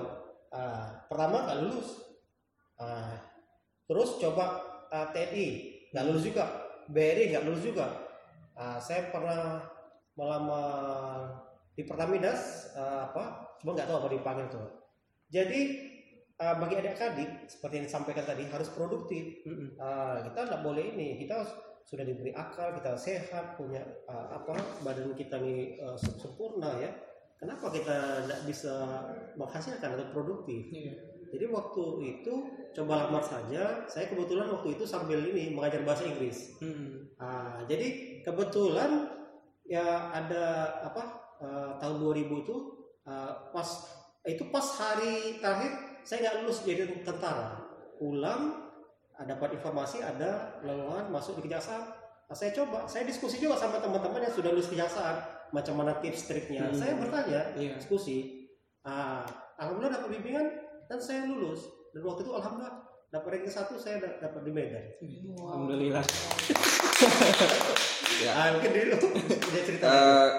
Ah, 0.53 1.05
pertama 1.09 1.45
nggak 1.47 1.59
lulus. 1.65 1.89
Ah, 2.77 3.17
terus 3.89 4.21
coba 4.21 4.61
ah, 4.93 5.09
TNI 5.09 5.47
nggak 5.93 6.05
lulus 6.05 6.23
juga. 6.29 6.45
BRI 6.89 7.33
nggak 7.33 7.45
lulus 7.45 7.63
juga. 7.65 7.87
Ah, 8.53 8.77
saya 8.81 9.09
pernah 9.13 9.63
melamar 10.13 11.33
di 11.73 11.83
Pertamidas 11.87 12.73
ah, 12.77 13.09
apa? 13.09 13.55
Cuma 13.61 13.73
nggak 13.73 13.89
tahu 13.89 13.97
apa 14.05 14.09
dipanggil 14.13 14.47
tuh. 14.53 14.67
Jadi 15.33 15.59
ah, 16.37 16.55
bagi 16.61 16.75
adik-adik 16.77 17.49
seperti 17.49 17.73
yang 17.81 17.87
disampaikan 17.89 18.25
tadi 18.25 18.43
harus 18.45 18.69
produktif. 18.69 19.41
Ah, 19.81 20.21
kita 20.29 20.45
nggak 20.45 20.61
boleh 20.61 20.93
ini 20.93 21.17
kita 21.17 21.41
sudah 21.89 22.05
diberi 22.05 22.29
akal 22.31 22.69
kita 22.71 22.93
sehat 22.93 23.57
punya 23.57 23.81
ah, 24.05 24.37
apa 24.37 24.53
badan 24.81 25.11
kita 25.13 25.41
nih 25.41 25.73
sem- 25.97 26.13
sempurna 26.15 26.77
ya 26.77 26.93
kenapa 27.35 27.71
kita 27.71 27.97
tidak 28.23 28.41
bisa 28.45 28.73
menghasilkan 29.33 29.97
atau 29.97 30.07
produktif 30.11 30.69
Iya. 30.69 30.93
jadi 31.29 31.45
waktu 31.49 31.83
itu 32.05 32.33
coba 32.71 33.07
lamar 33.07 33.21
saja 33.21 33.83
saya 33.85 34.05
kebetulan 34.05 34.45
waktu 34.47 34.77
itu 34.77 34.83
sambil 34.83 35.17
ini 35.19 35.49
mengajar 35.49 35.81
bahasa 35.81 36.05
Inggris 36.05 36.61
Hmm. 36.61 37.09
Ah, 37.17 37.65
jadi 37.65 37.87
kebetulan 38.21 39.09
ya 39.65 39.81
ada 40.09 40.45
apa 40.83 41.03
eh, 41.39 41.71
tahun 41.77 41.95
2000 41.99 42.43
itu 42.43 42.55
eh, 43.03 43.31
pas 43.49 43.69
itu 44.23 44.43
pas 44.47 44.67
hari 44.77 45.39
terakhir 45.39 45.71
saya 46.03 46.17
nggak 46.21 46.37
lulus 46.43 46.59
jadi 46.61 46.85
tentara 47.01 47.59
pulang 47.95 48.58
dapat 49.21 49.49
informasi 49.53 49.99
ada 49.99 50.31
lowongan 50.61 51.09
masuk 51.09 51.37
di 51.37 51.47
kejaksaan 51.47 51.97
Nah, 52.23 52.37
saya 52.37 52.53
coba 52.53 52.85
saya 52.85 53.03
diskusi 53.03 53.35
juga 53.35 53.57
sama 53.57 53.77
teman-teman 53.77 54.21
yang 54.21 54.29
sudah 54.29 54.49
lulus 54.49 54.69
kejaksaan 54.69 55.17
macam 55.49 55.73
mana 55.75 55.97
tips 55.97 56.25
triknya 56.25 56.61
Hmm. 56.63 56.77
saya 56.77 56.93
bertanya 56.93 57.41
Iya. 57.53 57.73
diskusi 57.75 58.45
ah, 58.81 59.25
alhamdulillah 59.55 59.97
dapat 59.97 60.09
bimbingan 60.13 60.45
dan 60.85 60.99
saya 60.99 61.25
lulus 61.25 61.65
dan 61.89 62.05
waktu 62.05 62.21
itu 62.21 62.31
alhamdulillah 62.31 62.85
dapat 63.09 63.29
ranking 63.33 63.49
satu 63.49 63.75
saya 63.75 63.97
da- 63.97 64.21
dapat 64.21 64.45
di 64.45 64.51
Medan 64.51 64.85
Alhamdulillah. 65.35 66.05
Ya. 68.19 68.31
Ah, 68.31 68.47
mungkin 68.51 68.69
dulu 68.69 68.95
punya 69.47 69.61
cerita. 69.63 69.85
Eh, 69.87 70.29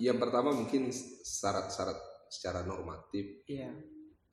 yang 0.00 0.18
pertama 0.18 0.50
mungkin 0.50 0.90
syarat-syarat 1.22 1.94
secara 2.26 2.60
normatif 2.60 3.46
Iya. 3.46 3.70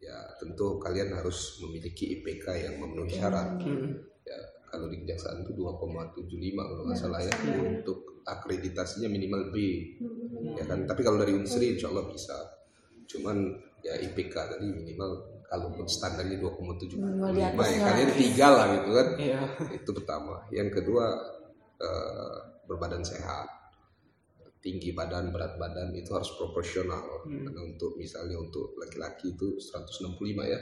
Ya 0.02 0.18
tentu 0.42 0.82
kalian 0.82 1.14
harus 1.14 1.62
memiliki 1.62 2.20
IPK 2.20 2.46
yang 2.66 2.76
memenuhi 2.82 3.14
syarat. 3.14 3.62
Mm. 3.62 4.02
Ya, 4.26 4.40
kalau 4.66 4.90
di 4.90 5.06
kejaksaan 5.06 5.46
itu 5.46 5.54
2,75 5.54 6.58
kalau 6.58 6.84
nggak 6.90 6.98
salah 6.98 7.22
ya 7.22 7.34
untuk 7.62 8.26
akreditasinya 8.26 9.10
minimal 9.14 9.54
B 9.54 9.56
ya 10.58 10.66
kan. 10.66 10.90
Tapi 10.90 11.02
kalau 11.06 11.22
dari 11.22 11.38
Unsri 11.38 11.78
insya 11.78 11.94
Allah 11.94 12.10
bisa. 12.10 12.34
Cuman 13.06 13.54
ya 13.86 13.94
IPK 14.02 14.58
tadi 14.58 14.66
minimal 14.66 15.44
kalau 15.46 15.68
standarnya 15.84 16.40
2,75 16.40 16.96
Minimal 16.98 17.30
di 17.36 17.42
ya 17.44 17.50
kalian 17.86 18.12
tiga 18.18 18.48
lah 18.50 18.66
gitu 18.74 18.90
kan. 18.96 19.08
Iya. 19.20 19.42
itu 19.78 19.90
pertama 19.94 20.36
yang 20.50 20.70
kedua 20.74 21.06
eh, 21.78 22.38
berbadan 22.66 23.04
sehat 23.04 23.61
tinggi 24.62 24.94
badan 24.94 25.34
berat 25.34 25.58
badan 25.58 25.90
itu 25.92 26.14
harus 26.14 26.32
proporsional 26.38 27.26
Hmm. 27.26 27.46
Karena 27.46 27.62
untuk 27.66 27.98
misalnya 27.98 28.38
untuk 28.38 28.78
laki-laki 28.78 29.34
itu 29.34 29.58
165 29.58 30.46
ya 30.46 30.58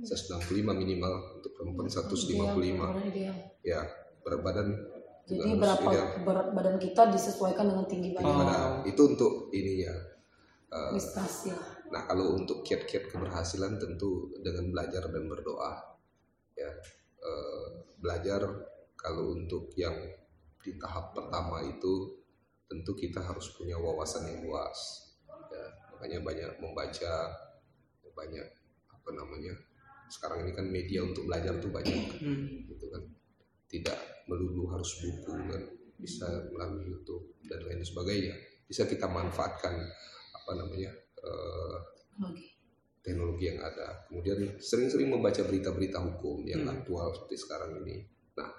165 0.00 0.72
minimal 0.72 1.12
untuk 1.36 1.52
perempuan 1.52 1.88
155 1.88 3.04
Ideal, 3.04 3.36
ya 3.60 3.80
berat 4.20 4.40
badan 4.40 4.68
juga 5.24 5.44
Jadi 5.44 5.50
harus 5.50 5.60
berapa 5.60 5.88
ideal. 5.88 6.06
berat 6.24 6.48
badan 6.52 6.76
kita 6.76 7.02
disesuaikan 7.12 7.64
dengan 7.68 7.84
tinggi 7.84 8.12
Tinggi 8.12 8.24
Oh. 8.24 8.32
badan. 8.32 8.46
badan. 8.46 8.72
itu 8.86 9.02
untuk 9.04 9.32
Eh, 10.70 10.90
Prestasi 10.94 11.50
lah. 11.50 11.66
Nah, 11.90 12.06
kalau 12.06 12.38
untuk 12.38 12.62
kiat-kiat 12.62 13.10
keberhasilan 13.10 13.74
tentu 13.76 14.30
dengan 14.38 14.70
belajar 14.70 15.10
dan 15.10 15.26
berdoa. 15.26 15.98
Ya, 16.54 16.70
eh, 17.18 17.66
belajar 17.98 18.46
kalau 18.94 19.34
untuk 19.34 19.74
yang 19.74 19.98
di 20.62 20.78
tahap 20.78 21.10
pertama 21.10 21.58
itu 21.66 22.19
tentu 22.70 22.94
kita 22.94 23.18
harus 23.18 23.50
punya 23.58 23.74
wawasan 23.74 24.30
yang 24.30 24.46
luas. 24.46 24.78
Ya, 25.50 25.66
makanya 25.90 26.18
banyak 26.22 26.50
membaca, 26.62 27.14
banyak 28.14 28.46
apa 28.86 29.10
namanya? 29.10 29.58
Sekarang 30.06 30.46
ini 30.46 30.54
kan 30.54 30.70
media 30.70 31.02
untuk 31.02 31.26
belajar 31.26 31.58
tuh 31.58 31.74
banyak, 31.74 32.22
Mm. 32.22 32.70
gitu 32.70 32.86
kan. 32.94 33.02
Tidak 33.66 33.98
melulu 34.30 34.70
harus 34.70 35.02
buku 35.02 35.34
kan, 35.50 35.62
bisa 35.98 36.26
melalui 36.54 36.86
YouTube 36.86 37.34
dan 37.50 37.58
lain 37.66 37.82
sebagainya. 37.82 38.34
Bisa 38.70 38.86
kita 38.86 39.10
manfaatkan 39.10 39.74
apa 40.30 40.52
namanya? 40.54 40.94
Oke. 42.20 42.46
teknologi 43.00 43.48
yang 43.48 43.64
ada. 43.64 44.04
Kemudian 44.12 44.60
sering-sering 44.60 45.08
membaca 45.08 45.40
berita-berita 45.40 46.04
hukum 46.04 46.44
yang 46.44 46.68
Hmm. 46.68 46.76
aktual 46.84 47.08
seperti 47.16 47.36
sekarang 47.40 47.80
ini. 47.80 48.04
Nah, 48.36 48.52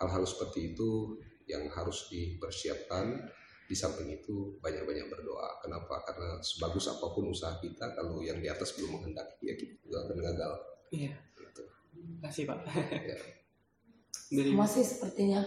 hal-hal 0.00 0.24
seperti 0.24 0.72
itu 0.72 1.20
yang 1.46 1.66
harus 1.72 2.10
dipersiapkan. 2.10 3.26
Di 3.66 3.74
samping 3.74 4.06
itu 4.14 4.54
banyak-banyak 4.62 5.10
berdoa. 5.10 5.58
Kenapa? 5.58 5.98
Karena 6.06 6.38
sebagus 6.38 6.86
apa 6.86 7.10
pun 7.10 7.26
usaha 7.34 7.58
kita, 7.58 7.98
kalau 7.98 8.22
yang 8.22 8.38
di 8.38 8.46
atas 8.46 8.78
belum 8.78 8.94
menghendaki, 8.94 9.42
ya 9.42 9.58
kita 9.58 9.74
juga 9.82 10.06
akan 10.06 10.18
gagal. 10.22 10.52
Iya. 10.94 11.12
Gitu. 11.34 11.62
Kasih 12.22 12.44
Pak. 12.46 12.58
Ya. 13.10 13.18
Dari 14.26 14.50
Masih 14.54 14.82
sepertinya 14.86 15.42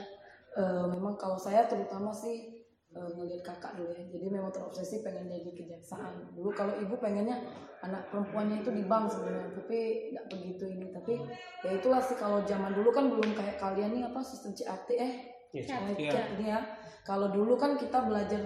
eh, 0.55 0.85
memang 0.87 1.15
kalau 1.15 1.39
saya 1.39 1.67
terutama 1.71 2.11
sih 2.11 2.63
eh, 2.91 3.09
ngelihat 3.15 3.39
kakak 3.39 3.79
dulu 3.79 3.91
ya. 3.95 4.03
Jadi 4.11 4.25
memang 4.27 4.51
terobsesi 4.51 4.99
pengen 4.99 5.31
jadi 5.31 5.55
kejaksaan. 5.55 6.35
Dulu 6.35 6.51
kalau 6.51 6.75
ibu 6.75 6.99
pengennya 6.99 7.39
anak 7.79 8.11
perempuannya 8.11 8.59
itu 8.59 8.71
di 8.75 8.83
bank 8.83 9.15
sebenarnya, 9.15 9.55
tapi 9.55 10.11
nggak 10.11 10.27
begitu 10.27 10.63
ini. 10.67 10.91
Tapi 10.91 11.23
ya 11.63 11.71
itulah 11.71 12.03
sih 12.03 12.19
kalau 12.19 12.43
zaman 12.43 12.75
dulu 12.75 12.91
kan 12.91 13.07
belum 13.07 13.31
kayak 13.31 13.55
kalian 13.63 13.95
nih 13.95 14.03
apa 14.11 14.19
sistem 14.23 14.51
CAT 14.51 14.91
eh 14.99 15.38
Yes. 15.49 15.67
Oh, 15.73 15.97
Iya. 15.97 16.23
Ya. 16.37 16.59
Kalau 17.01 17.33
dulu 17.33 17.57
kan 17.57 17.73
kita 17.73 18.05
belajar 18.05 18.41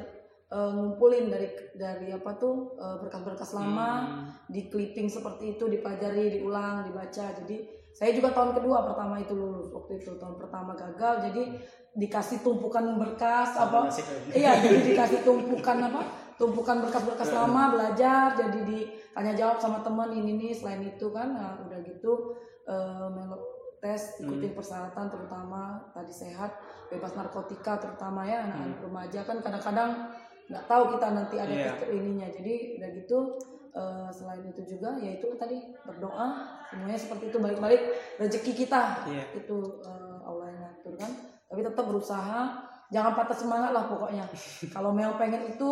eh, 0.48 0.72
ngumpulin 0.72 1.28
dari 1.28 1.50
dari 1.74 2.14
apa 2.14 2.38
tuh 2.38 2.78
eh, 2.78 2.96
berkas-berkas 3.02 3.58
lama 3.58 3.90
Hmm. 4.06 4.30
di 4.48 4.70
clipping 4.70 5.10
seperti 5.10 5.58
itu 5.58 5.66
dipelajari 5.66 6.40
diulang 6.40 6.86
dibaca 6.86 7.26
jadi 7.42 7.58
saya 7.94 8.10
juga 8.14 8.34
tahun 8.34 8.58
kedua 8.58 8.86
pertama 8.90 9.18
itu 9.18 9.34
lulus 9.34 9.70
waktu 9.70 10.02
itu 10.02 10.14
tahun 10.18 10.38
pertama 10.38 10.74
gagal 10.74 11.30
jadi 11.30 11.44
dikasih 11.94 12.42
tumpukan 12.42 12.98
berkas 12.98 13.54
apa 13.54 13.86
Nasib 13.86 14.06
lagi. 14.06 14.30
iya 14.34 14.58
jadi 14.58 14.80
dikasih 14.94 15.20
tumpukan 15.22 15.78
apa 15.90 16.02
tumpukan 16.38 16.82
berkas-berkas 16.86 17.30
lama 17.34 17.74
belajar 17.74 18.34
jadi 18.34 18.60
ditanya 18.66 19.34
jawab 19.34 19.58
sama 19.58 19.82
teman 19.82 20.10
ini 20.10 20.38
nih 20.38 20.52
selain 20.54 20.82
itu 20.82 21.10
kan 21.14 21.34
nah, 21.34 21.58
udah 21.62 21.80
gitu 21.86 22.34
melo 23.14 23.53
tes 23.84 24.24
ikutin 24.24 24.56
persyaratan 24.56 25.12
terutama 25.12 25.92
tadi 25.92 26.16
sehat 26.16 26.56
bebas 26.88 27.12
narkotika 27.20 27.76
terutama 27.76 28.24
ya 28.24 28.48
anak-anak 28.48 28.80
remaja. 28.80 29.20
Kan 29.28 29.44
kadang-kadang 29.44 30.08
nggak 30.48 30.66
tahu 30.72 30.84
kita 30.96 31.08
nanti 31.12 31.36
ada 31.36 31.52
Iya. 31.52 31.76
tes 31.76 31.92
ininya. 31.92 32.28
Jadi 32.32 32.80
udah 32.80 32.90
gitu 32.96 33.18
eh, 33.76 34.08
selain 34.16 34.44
itu 34.48 34.62
juga 34.78 34.96
yaitu 35.04 35.28
tadi 35.36 35.60
berdoa 35.84 36.48
semuanya 36.72 36.96
seperti 36.96 37.28
itu 37.28 37.38
balik-balik 37.44 37.82
rezeki 38.16 38.52
kita. 38.64 39.04
Iya. 39.12 39.24
itu 39.36 39.58
eh, 39.84 40.18
Allah 40.24 40.48
yang 40.48 40.60
ngatur 40.64 40.96
kan. 40.96 41.12
Tapi 41.52 41.60
tetap 41.60 41.84
berusaha 41.84 42.40
jangan 42.88 43.12
patah 43.20 43.36
semangat 43.36 43.76
lah 43.76 43.84
pokoknya. 43.92 44.24
Kalau 44.76 44.96
memang 44.96 45.20
pengen 45.20 45.44
itu 45.52 45.70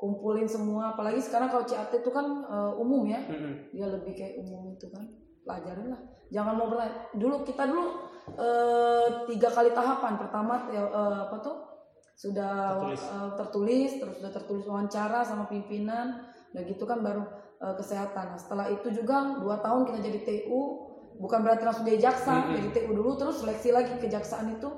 kumpulin 0.00 0.48
semua. 0.48 0.96
Apalagi 0.96 1.20
sekarang 1.20 1.52
kalau 1.52 1.68
CAT 1.68 1.92
itu 1.92 2.08
kan 2.08 2.24
eh, 2.48 2.72
umum 2.80 3.04
ya. 3.04 3.20
Mm-mm. 3.28 3.68
dia 3.68 3.84
lebih 3.84 4.16
kayak 4.16 4.40
umum 4.40 4.72
itu 4.72 4.88
kan 4.88 5.04
pelajarin 5.42 5.88
lah. 5.90 6.00
Jangan 6.30 6.54
mau 6.54 6.68
bela- 6.68 7.10
dulu 7.12 7.42
kita 7.42 7.66
dulu 7.66 7.84
eh, 8.36 9.06
tiga 9.26 9.48
kali 9.50 9.70
tahapan. 9.70 10.14
Pertama 10.16 10.70
eh, 10.70 10.80
apa 11.26 11.36
tuh? 11.40 11.56
Sudah 12.14 12.76
Tertulis. 12.76 13.00
eh, 13.02 13.30
tertulis 13.34 13.90
terus 13.98 14.14
sudah 14.20 14.32
tertulis 14.32 14.64
wawancara 14.64 15.20
sama 15.20 15.44
pimpinan. 15.46 16.22
Udah 16.52 16.62
gitu 16.64 16.84
kan 16.84 17.00
baru 17.00 17.24
eh, 17.58 17.74
kesehatan. 17.74 18.34
Nah, 18.34 18.38
setelah 18.38 18.66
itu 18.68 18.88
juga 18.90 19.36
dua 19.38 19.58
tahun 19.58 19.84
kita 19.84 19.98
jadi 20.00 20.20
TU 20.22 20.60
bukan 21.20 21.44
berarti 21.44 21.64
langsung 21.64 21.84
jadi 21.84 22.00
jaksa 22.00 22.32
Mm-mm. 22.46 22.54
jadi 22.56 22.68
TU 22.72 22.90
dulu. 22.92 23.16
Terus 23.16 23.40
seleksi 23.40 23.68
lagi 23.70 23.92
kejaksaan 23.98 24.54
itu 24.54 24.68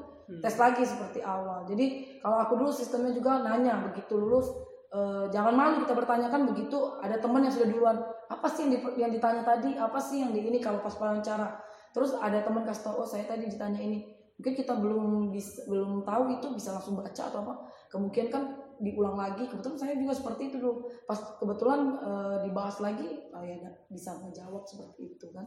tes 0.40 0.56
lagi 0.56 0.80
seperti 0.82 1.20
awal. 1.20 1.68
Jadi 1.68 2.16
kalau 2.18 2.40
aku 2.40 2.56
dulu 2.56 2.72
sistemnya 2.72 3.12
juga 3.12 3.42
nanya 3.42 3.84
begitu 3.84 4.16
lulus 4.16 4.48
eh, 4.92 5.24
jangan 5.32 5.54
malu 5.56 5.74
kita 5.82 5.96
bertanyakan 5.96 6.44
begitu 6.52 6.76
ada 7.00 7.16
teman 7.16 7.42
yang 7.42 7.52
sudah 7.52 7.68
duluan. 7.72 7.96
Apa 8.28 8.46
sih 8.48 8.68
yang, 8.68 8.72
di- 8.76 8.96
yang 9.00 9.10
ditanya 9.10 9.42
tadi? 9.42 9.74
Apa 9.74 9.98
sih 9.98 10.20
yang 10.20 10.30
di 10.36 10.44
ini 10.44 10.60
kalau 10.60 10.84
pas 10.84 10.92
wawancara? 10.94 11.58
Terus 11.92 12.16
ada 12.16 12.40
teman 12.40 12.64
kasih 12.64 12.84
tau 12.88 13.00
oh 13.00 13.08
saya 13.08 13.24
tadi 13.28 13.48
ditanya 13.48 13.80
ini. 13.80 14.04
Mungkin 14.40 14.52
kita 14.56 14.74
belum 14.80 15.30
bisa, 15.30 15.68
belum 15.68 16.02
tahu 16.08 16.22
itu 16.40 16.46
bisa 16.56 16.72
langsung 16.72 16.96
baca 16.96 17.22
atau 17.28 17.44
apa. 17.44 17.54
Kemungkinan 17.92 18.28
kan 18.32 18.44
diulang 18.80 19.16
lagi. 19.16 19.44
Kebetulan 19.46 19.76
saya 19.76 19.94
juga 20.00 20.16
seperti 20.16 20.48
itu 20.48 20.56
dulu. 20.60 20.88
Pas 21.04 21.20
kebetulan 21.36 21.80
eh, 22.00 22.36
dibahas 22.48 22.80
lagi 22.80 23.28
oh 23.32 23.44
ya 23.44 23.70
bisa 23.92 24.16
menjawab 24.24 24.64
seperti 24.64 25.16
itu 25.16 25.28
kan. 25.36 25.46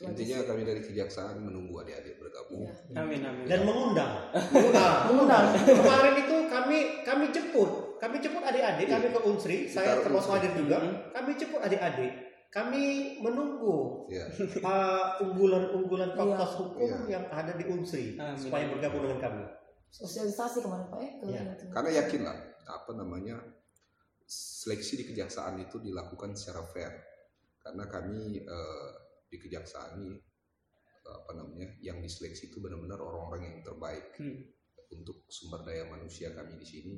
Itu 0.00 0.08
aja 0.08 0.16
Intinya 0.16 0.38
kami 0.48 0.62
dari 0.64 0.80
kejaksaan 0.80 1.44
menunggu 1.44 1.82
adik-adik 1.84 2.16
bergabung. 2.16 2.64
Iya. 2.64 3.04
Amin 3.04 3.20
amin. 3.20 3.44
Dan 3.44 3.60
mengundang. 3.68 4.12
Mengundang. 5.10 5.44
kemarin 5.60 6.14
itu 6.24 6.36
kami 6.48 6.78
kami 7.04 7.24
jemput, 7.34 7.89
kami 8.00 8.16
jemput 8.18 8.40
adik-adik, 8.42 8.86
kami 8.88 9.06
ke 9.08 9.20
Unsri, 9.20 9.56
saya 9.64 10.00
termasuk 10.00 10.32
hadir 10.32 10.56
juga. 10.56 10.80
Hmm. 10.80 10.96
Kami 11.12 11.30
jemput 11.36 11.60
adik-adik. 11.60 12.12
Kami 12.50 12.82
menunggu 13.22 14.10
Ya. 14.10 14.26
uh, 14.66 15.22
unggulan-unggulan 15.22 16.18
fakultas 16.18 16.50
Iya. 16.50 16.58
hukum 16.58 16.90
Iya. 17.06 17.06
yang 17.06 17.24
ada 17.30 17.52
di 17.54 17.64
Unsri 17.64 18.18
Amin. 18.18 18.34
supaya 18.34 18.66
bergabung 18.66 19.06
dengan 19.06 19.20
kami. 19.20 19.44
sosialisasi 19.90 20.62
kemarin 20.62 20.86
pak 20.86 20.98
ya 20.98 21.10
Iya. 21.20 21.42
Karena 21.68 21.90
yakin 21.98 22.22
lah 22.22 22.36
apa 22.64 22.90
namanya 22.94 23.42
seleksi 24.26 24.98
di 24.98 25.04
kejaksaan 25.04 25.58
itu 25.58 25.78
dilakukan 25.78 26.34
secara 26.34 26.62
fair. 26.64 26.90
Karena 27.58 27.86
kami 27.86 28.38
eh, 28.40 28.88
di 29.26 29.36
kejaksaan 29.36 29.98
ini 29.98 30.14
eh, 31.00 31.12
apa 31.12 31.32
namanya 31.34 31.70
yang 31.82 31.98
diseleksi 31.98 32.50
itu 32.50 32.58
benar-benar 32.58 32.98
orang-orang 32.98 33.42
yang 33.46 33.56
terbaik 33.60 34.14
Hmm. 34.14 34.42
untuk 34.90 35.22
sumber 35.26 35.62
daya 35.62 35.86
manusia 35.86 36.34
kami 36.34 36.54
di 36.54 36.66
sini 36.66 36.94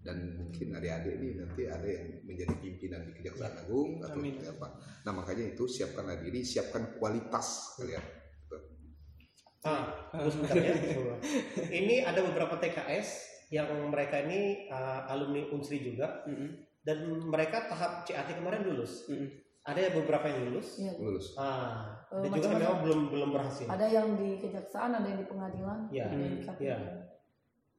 dan 0.00 0.16
mungkin 0.32 0.72
adik-adik 0.72 1.12
ini 1.14 1.28
nanti 1.36 1.68
ada 1.68 1.84
yang 1.84 2.24
menjadi 2.24 2.54
pimpinan 2.56 3.04
di 3.04 3.12
Kejaksaan 3.14 3.54
Agung 3.60 4.00
atau 4.00 4.16
Amin. 4.16 4.40
apa. 4.40 4.68
Nah 5.04 5.12
makanya 5.12 5.52
itu 5.52 5.64
siapkanlah 5.64 6.16
diri, 6.18 6.40
siapkan 6.40 6.96
kualitas 6.96 7.76
kalian. 7.76 8.00
Ah, 9.60 9.92
sebentar 10.24 10.56
ya. 10.56 10.72
ini 11.84 12.00
ada 12.00 12.24
beberapa 12.24 12.56
TKS 12.56 13.08
yang 13.52 13.68
mereka 13.92 14.24
ini 14.24 14.72
uh, 14.72 15.04
alumni 15.06 15.44
Unsri 15.52 15.84
juga 15.84 16.24
Mm-mm. 16.24 16.64
dan 16.80 16.96
mereka 17.28 17.68
tahap 17.68 18.08
CAT 18.08 18.32
kemarin 18.32 18.64
lulus. 18.64 19.04
Mm-mm. 19.06 19.28
Ada 19.60 19.92
beberapa 19.92 20.24
yang 20.24 20.48
lulus. 20.48 20.80
Iya. 20.80 20.96
Lulus. 20.96 21.36
Ah, 21.36 22.00
Eh, 22.10 22.18
ada 22.18 22.26
juga 22.26 22.42
yang 22.42 22.42
macam-macam. 22.42 22.58
memang 22.58 22.78
belum 22.82 23.00
belum 23.06 23.30
berhasil. 23.30 23.66
ada 23.70 23.86
yang 23.86 24.18
di 24.18 24.30
kejaksaan 24.40 24.90
ada 24.98 25.06
yang 25.06 25.20
di 25.20 25.28
pengadilan 25.28 25.78
Iya. 25.92 26.04
ada 26.08 26.14
yang 26.16 26.32
di 26.32 26.40
KPK. 26.42 26.58
Iya. 26.64 26.76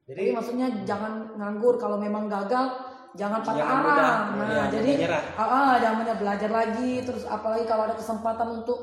Jadi 0.04 0.18
Jadi 0.20 0.34
maksudnya 0.34 0.66
jangan 0.82 1.12
nganggur 1.34 1.74
kalau 1.76 1.96
memang 1.96 2.26
gagal 2.26 2.66
jangan 3.12 3.40
patah 3.40 3.54
Jangan 3.54 3.76
arah 3.78 3.86
mudah. 3.86 4.12
nah 4.34 4.46
Iya, 4.48 4.64
jadi 4.72 4.90
menyerah. 4.98 5.22
ah, 5.34 5.44
ah, 5.44 5.72
jangan 5.76 5.96
mudah 6.00 6.16
belajar 6.16 6.50
lagi 6.50 6.92
terus 7.02 7.24
apalagi 7.24 7.64
kalau 7.64 7.82
ada 7.84 7.94
kesempatan 7.94 8.48
untuk 8.56 8.80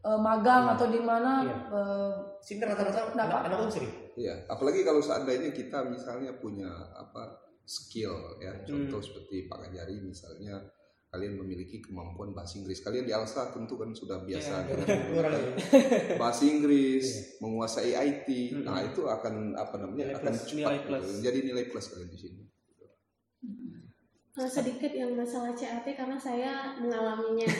eh, 0.00 0.18
magang 0.18 0.64
atau 0.70 0.86
di 0.86 0.98
mana 0.98 1.32
Iya. 1.42 1.56
eh, 1.70 2.12
Sini 2.40 2.62
rata-rata 2.62 3.10
Kenapa? 3.10 3.42
anak, 3.42 3.48
anak 3.48 3.58
unsur 3.62 3.82
ya? 3.82 3.92
Iya, 4.16 4.34
apalagi 4.46 4.80
kalau 4.80 4.98
seandainya 4.98 5.50
kita 5.50 5.84
misalnya 5.84 6.32
punya 6.34 6.70
apa 6.94 7.36
skill 7.62 8.14
ya, 8.38 8.54
contoh 8.62 8.98
seperti 8.98 9.44
Pak 9.44 9.58
Kajari 9.60 9.98
misalnya 10.00 10.62
kalian 11.16 11.40
memiliki 11.40 11.80
kemampuan 11.80 12.36
bahasa 12.36 12.60
Inggris. 12.60 12.84
Kalian 12.84 13.08
di 13.08 13.14
Alsa 13.16 13.48
tentu 13.48 13.80
kan 13.80 13.88
sudah 13.96 14.20
biasa 14.20 14.68
Iya, 14.68 14.76
dengan 14.76 15.00
Kurang 15.16 15.32
ya. 15.32 15.50
bahasa 16.20 16.44
Inggris, 16.44 17.06
menguasai 17.40 17.96
IT. 17.96 18.28
Nah, 18.60 18.84
itu 18.84 19.08
akan 19.08 19.56
apa 19.56 19.80
namanya? 19.80 20.12
Nilai 20.12 20.16
akan 20.20 20.32
plus, 20.36 20.44
cepat 20.44 20.56
nilai 20.60 20.78
plus. 20.84 21.00
gitu. 21.00 21.12
jadi 21.24 21.38
nilai 21.40 21.64
plus 21.72 21.86
kalian 21.88 22.10
di 22.12 22.18
sini. 22.20 22.42
Eh, 24.36 24.50
sedikit 24.52 24.92
yang 24.92 25.16
masalah 25.16 25.56
CAT 25.56 25.86
karena 25.96 26.20
saya 26.20 26.76
mengalaminya. 26.76 27.48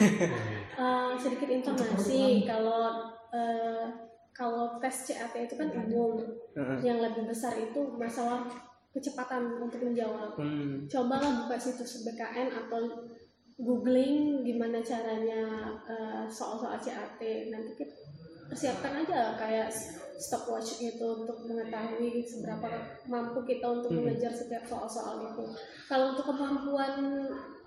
Eh, 0.76 1.16
sedikit 1.16 1.48
informasi 1.48 2.44
kalau 2.44 3.08
eh, 3.32 3.88
kalau 4.36 4.76
tes 4.76 5.08
CAT 5.08 5.32
itu 5.32 5.56
kan 5.56 5.72
umum, 5.72 6.20
yang 6.84 7.00
lebih 7.00 7.24
besar 7.24 7.56
itu 7.56 7.96
masalah 7.96 8.44
kecepatan 8.92 9.56
untuk 9.56 9.80
menjawab. 9.80 10.36
Hmm. 10.36 10.84
Cobalah 10.84 11.44
buka 11.44 11.56
situs 11.56 12.04
BKN 12.04 12.48
atau 12.48 13.08
googling 13.56 14.44
gimana 14.44 14.78
caranya 14.80 15.72
eh, 15.84 16.24
soal-soal 16.28 16.76
CAT. 16.76 17.20
Nanti 17.48 17.72
kita 17.76 17.94
persiapkan 18.46 19.02
aja 19.02 19.34
kayak 19.34 19.68
stopwatch 20.16 20.80
itu 20.80 21.02
untuk 21.02 21.44
mengetahui 21.44 22.24
seberapa 22.24 22.68
mampu 23.04 23.42
kita 23.44 23.66
untuk 23.68 23.90
Hmm. 23.92 24.06
mengejar 24.06 24.32
setiap 24.32 24.64
soal-soal 24.64 25.20
itu. 25.24 25.44
Kalau 25.88 26.14
untuk 26.14 26.24
kemampuan 26.24 27.26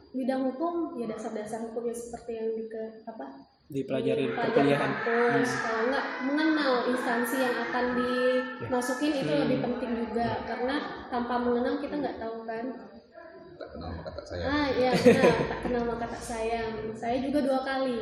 bidang 0.09 0.41
hukum 0.41 0.97
ya 0.97 1.05
dasar-dasar 1.05 1.69
hukum 1.69 1.85
ya 1.85 1.93
seperti 1.93 2.31
yang 2.33 2.49
di 2.57 2.65
ke 2.65 2.81
apa 3.05 3.45
dipelajari 3.69 4.33
Pelajar 4.33 4.49
perkuliahan 4.49 4.91
kampus 5.05 5.49
kalau 5.61 5.81
nggak 5.93 6.05
mengenal 6.25 6.73
instansi 6.89 7.37
yang 7.37 7.53
akan 7.69 7.85
dimasukin 7.93 9.13
itu 9.21 9.29
Hmm. 9.29 9.41
lebih 9.45 9.57
penting 9.61 9.91
juga 10.01 10.41
karena 10.49 10.75
tanpa 11.13 11.37
mengenal 11.37 11.77
kita 11.77 12.01
nggak 12.01 12.17
tahu 12.17 12.41
kan 12.49 12.65
Tak 13.59 13.69
kenal 13.69 13.91
maka 13.91 14.09
tak 14.13 14.25
sayang. 14.25 14.47
ah 14.47 14.67
iya 14.71 14.89
benar. 14.93 15.35
Tak 15.45 15.59
kenal 15.61 15.83
maka 15.85 16.05
tak 16.07 16.23
sayang 16.23 16.71
saya 16.95 17.17
juga 17.19 17.39
dua 17.43 17.59
kali. 17.61 17.99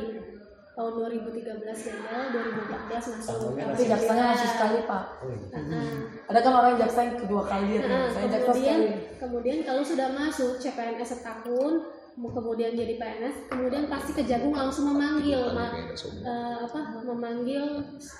Tahun 0.72 0.94
2013 0.94 1.42
gagal 1.58 2.24
2014 2.30 3.10
masuk. 3.10 3.50
Tapi 3.50 3.82
jaksanya 3.84 4.24
masih 4.30 4.48
sekali 4.48 4.78
pak. 4.86 5.04
Oh, 5.18 5.26
iya. 5.26 5.58
Ah, 5.74 5.98
ada 6.30 6.38
kan 6.38 6.52
orang 6.54 6.74
jaksa 6.76 7.00
yang 7.02 7.18
kedua 7.18 7.42
kali 7.42 7.68
ya 7.74 7.82
ah. 7.82 8.06
saya 8.06 8.26
jaksa 8.28 8.46
kemudian 8.46 8.78
sekali. 8.78 9.18
kemudian 9.18 9.58
kalau 9.64 9.82
sudah 9.82 10.08
masuk 10.12 10.54
CPNS 10.56 11.10
setahun 11.10 11.72
mau 12.14 12.30
kemudian 12.30 12.74
jadi 12.74 12.94
PNS 12.94 13.46
kemudian 13.48 13.86
pasti 13.86 14.10
kejagung 14.12 14.50
langsung 14.50 14.90
memanggil 14.90 15.50
ma- 15.50 15.70
sombong. 15.94 16.22
eh, 16.22 16.56
apa 16.62 16.80
memanggil 17.00 17.64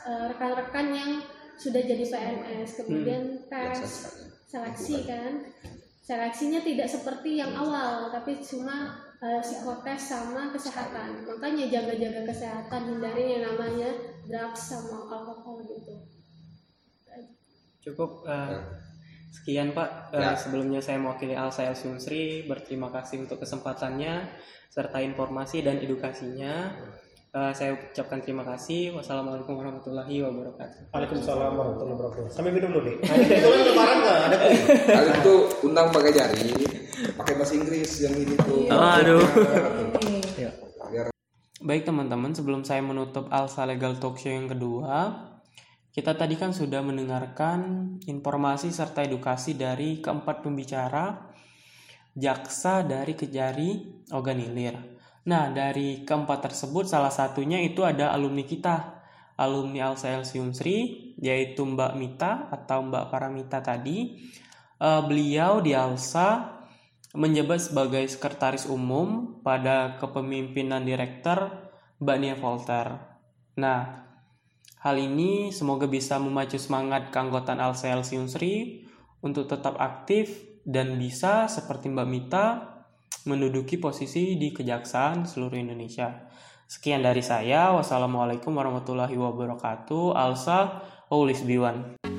eh, 0.02 0.24
rekan-rekan 0.28 0.86
yang 0.88 1.10
sudah 1.54 1.82
jadi 1.84 2.02
PNS 2.02 2.70
kemudian 2.76 3.22
tes 3.46 3.70
Biasa 3.76 3.86
sekali. 3.86 4.22
seleksi 4.46 4.96
kan 5.04 5.32
seleksinya 6.08 6.64
tidak 6.64 6.88
seperti 6.88 7.36
yang 7.36 7.52
awal 7.52 8.08
tapi 8.08 8.40
cuma 8.40 8.96
eh, 9.20 9.40
psikotes 9.44 10.08
sama 10.08 10.48
kesehatan 10.48 11.28
makanya 11.28 11.68
jaga-jaga 11.68 12.24
kesehatan 12.24 12.96
hindari 12.96 13.36
yang 13.36 13.44
namanya 13.52 13.92
drugs 14.24 14.72
sama 14.72 15.04
alkohol 15.04 15.60
gitu 15.68 16.00
cukup 17.84 18.24
eh, 18.24 18.56
Ya. 18.56 18.60
sekian 19.28 19.76
pak 19.76 20.08
Eh, 20.16 20.24
Ya. 20.24 20.32
sebelumnya 20.32 20.80
saya 20.80 20.96
mewakili 20.96 21.36
Alsa 21.36 21.68
Sumsri 21.76 22.48
berterima 22.48 22.88
kasih 22.88 23.28
untuk 23.28 23.44
kesempatannya 23.44 24.32
serta 24.72 25.04
informasi 25.04 25.60
dan 25.60 25.76
edukasinya 25.76 26.72
Eh, 27.28 27.52
saya 27.52 27.76
ucapkan 27.76 28.24
terima 28.24 28.40
kasih 28.40 28.96
wassalamualaikum 28.96 29.52
warahmatullahi 29.52 30.24
wabarakatuh 30.24 30.88
Waalaikumsalam 30.96 31.52
warahmatullahi 31.60 31.96
wabarakatuh. 32.00 32.32
Sambil 32.32 32.56
minum 32.56 32.72
dulu 32.72 32.88
nih. 32.88 32.96
Nah, 33.04 33.14
ini 33.20 33.24
kebetulan 33.28 33.60
lebaran 33.68 33.96
nggak 34.00 34.16
ada 34.16 34.36
kuih. 34.40 34.60
Kalian 34.88 35.18
tuh 35.20 35.38
undang 35.68 35.86
Pak 35.92 36.00
Kajari 36.08 36.48
pakai 37.20 37.34
bahasa 37.36 37.52
Inggris 37.60 37.90
yang 38.00 38.16
ini 38.16 38.32
tuh. 38.40 38.72
Aduh. 38.72 39.20
ini 40.08 40.24
Biar 40.88 41.12
Baik 41.60 41.84
teman-teman, 41.84 42.32
sebelum 42.32 42.64
saya 42.64 42.80
menutup 42.80 43.28
Alsa 43.28 43.68
Legal 43.68 44.00
Talk 44.00 44.16
Show 44.16 44.32
yang 44.32 44.48
kedua, 44.48 45.28
kita 45.92 46.16
tadi 46.16 46.32
kan 46.40 46.56
sudah 46.56 46.80
mendengarkan 46.80 47.92
informasi 48.08 48.72
serta 48.72 49.04
edukasi 49.04 49.52
dari 49.52 50.00
keempat 50.00 50.40
pembicara 50.40 51.28
jaksa 52.16 52.88
dari 52.88 53.12
Kejari 53.12 54.00
Oganilir. 54.16 54.97
Nah, 55.28 55.52
dari 55.52 56.08
keempat 56.08 56.48
tersebut 56.48 56.88
salah 56.88 57.12
satunya 57.12 57.60
itu 57.60 57.84
ada 57.84 58.16
alumni 58.16 58.48
kita, 58.48 59.04
alumni 59.36 59.92
Alsa 59.92 60.08
Elsium 60.16 60.56
Sri, 60.56 61.12
yaitu 61.20 61.68
Mbak 61.68 61.92
Mita 62.00 62.48
atau 62.48 62.80
Mbak 62.88 63.12
Paramita 63.12 63.60
tadi. 63.60 64.16
Eh, 64.80 65.02
beliau 65.04 65.60
di 65.60 65.76
Alsa 65.76 66.56
menjabat 67.12 67.60
sebagai 67.60 68.08
sekretaris 68.08 68.64
umum 68.72 69.40
pada 69.44 70.00
kepemimpinan 70.00 70.88
direktur 70.88 71.52
Mbak 72.00 72.16
Nia 72.16 72.36
Volter. 72.40 72.86
Nah, 73.60 74.08
hal 74.80 74.96
ini 74.96 75.52
semoga 75.52 75.84
bisa 75.84 76.16
memacu 76.16 76.56
semangat 76.56 77.12
keanggotaan 77.12 77.60
Alsa 77.60 77.92
Elsium 77.92 78.32
Sri 78.32 78.88
untuk 79.20 79.44
tetap 79.44 79.76
aktif 79.76 80.40
dan 80.64 80.96
bisa 80.96 81.52
seperti 81.52 81.92
Mbak 81.92 82.08
Mita 82.08 82.46
menduduki 83.28 83.80
posisi 83.80 84.36
di 84.36 84.50
kejaksaan 84.52 85.28
seluruh 85.28 85.58
Indonesia. 85.58 86.28
Sekian 86.68 87.00
dari 87.00 87.24
saya. 87.24 87.72
Wassalamualaikum 87.72 88.52
warahmatullahi 88.52 89.16
wabarakatuh. 89.16 90.12
Alsa 90.12 90.84
Aulis 91.08 91.40
Biwan. 91.44 92.17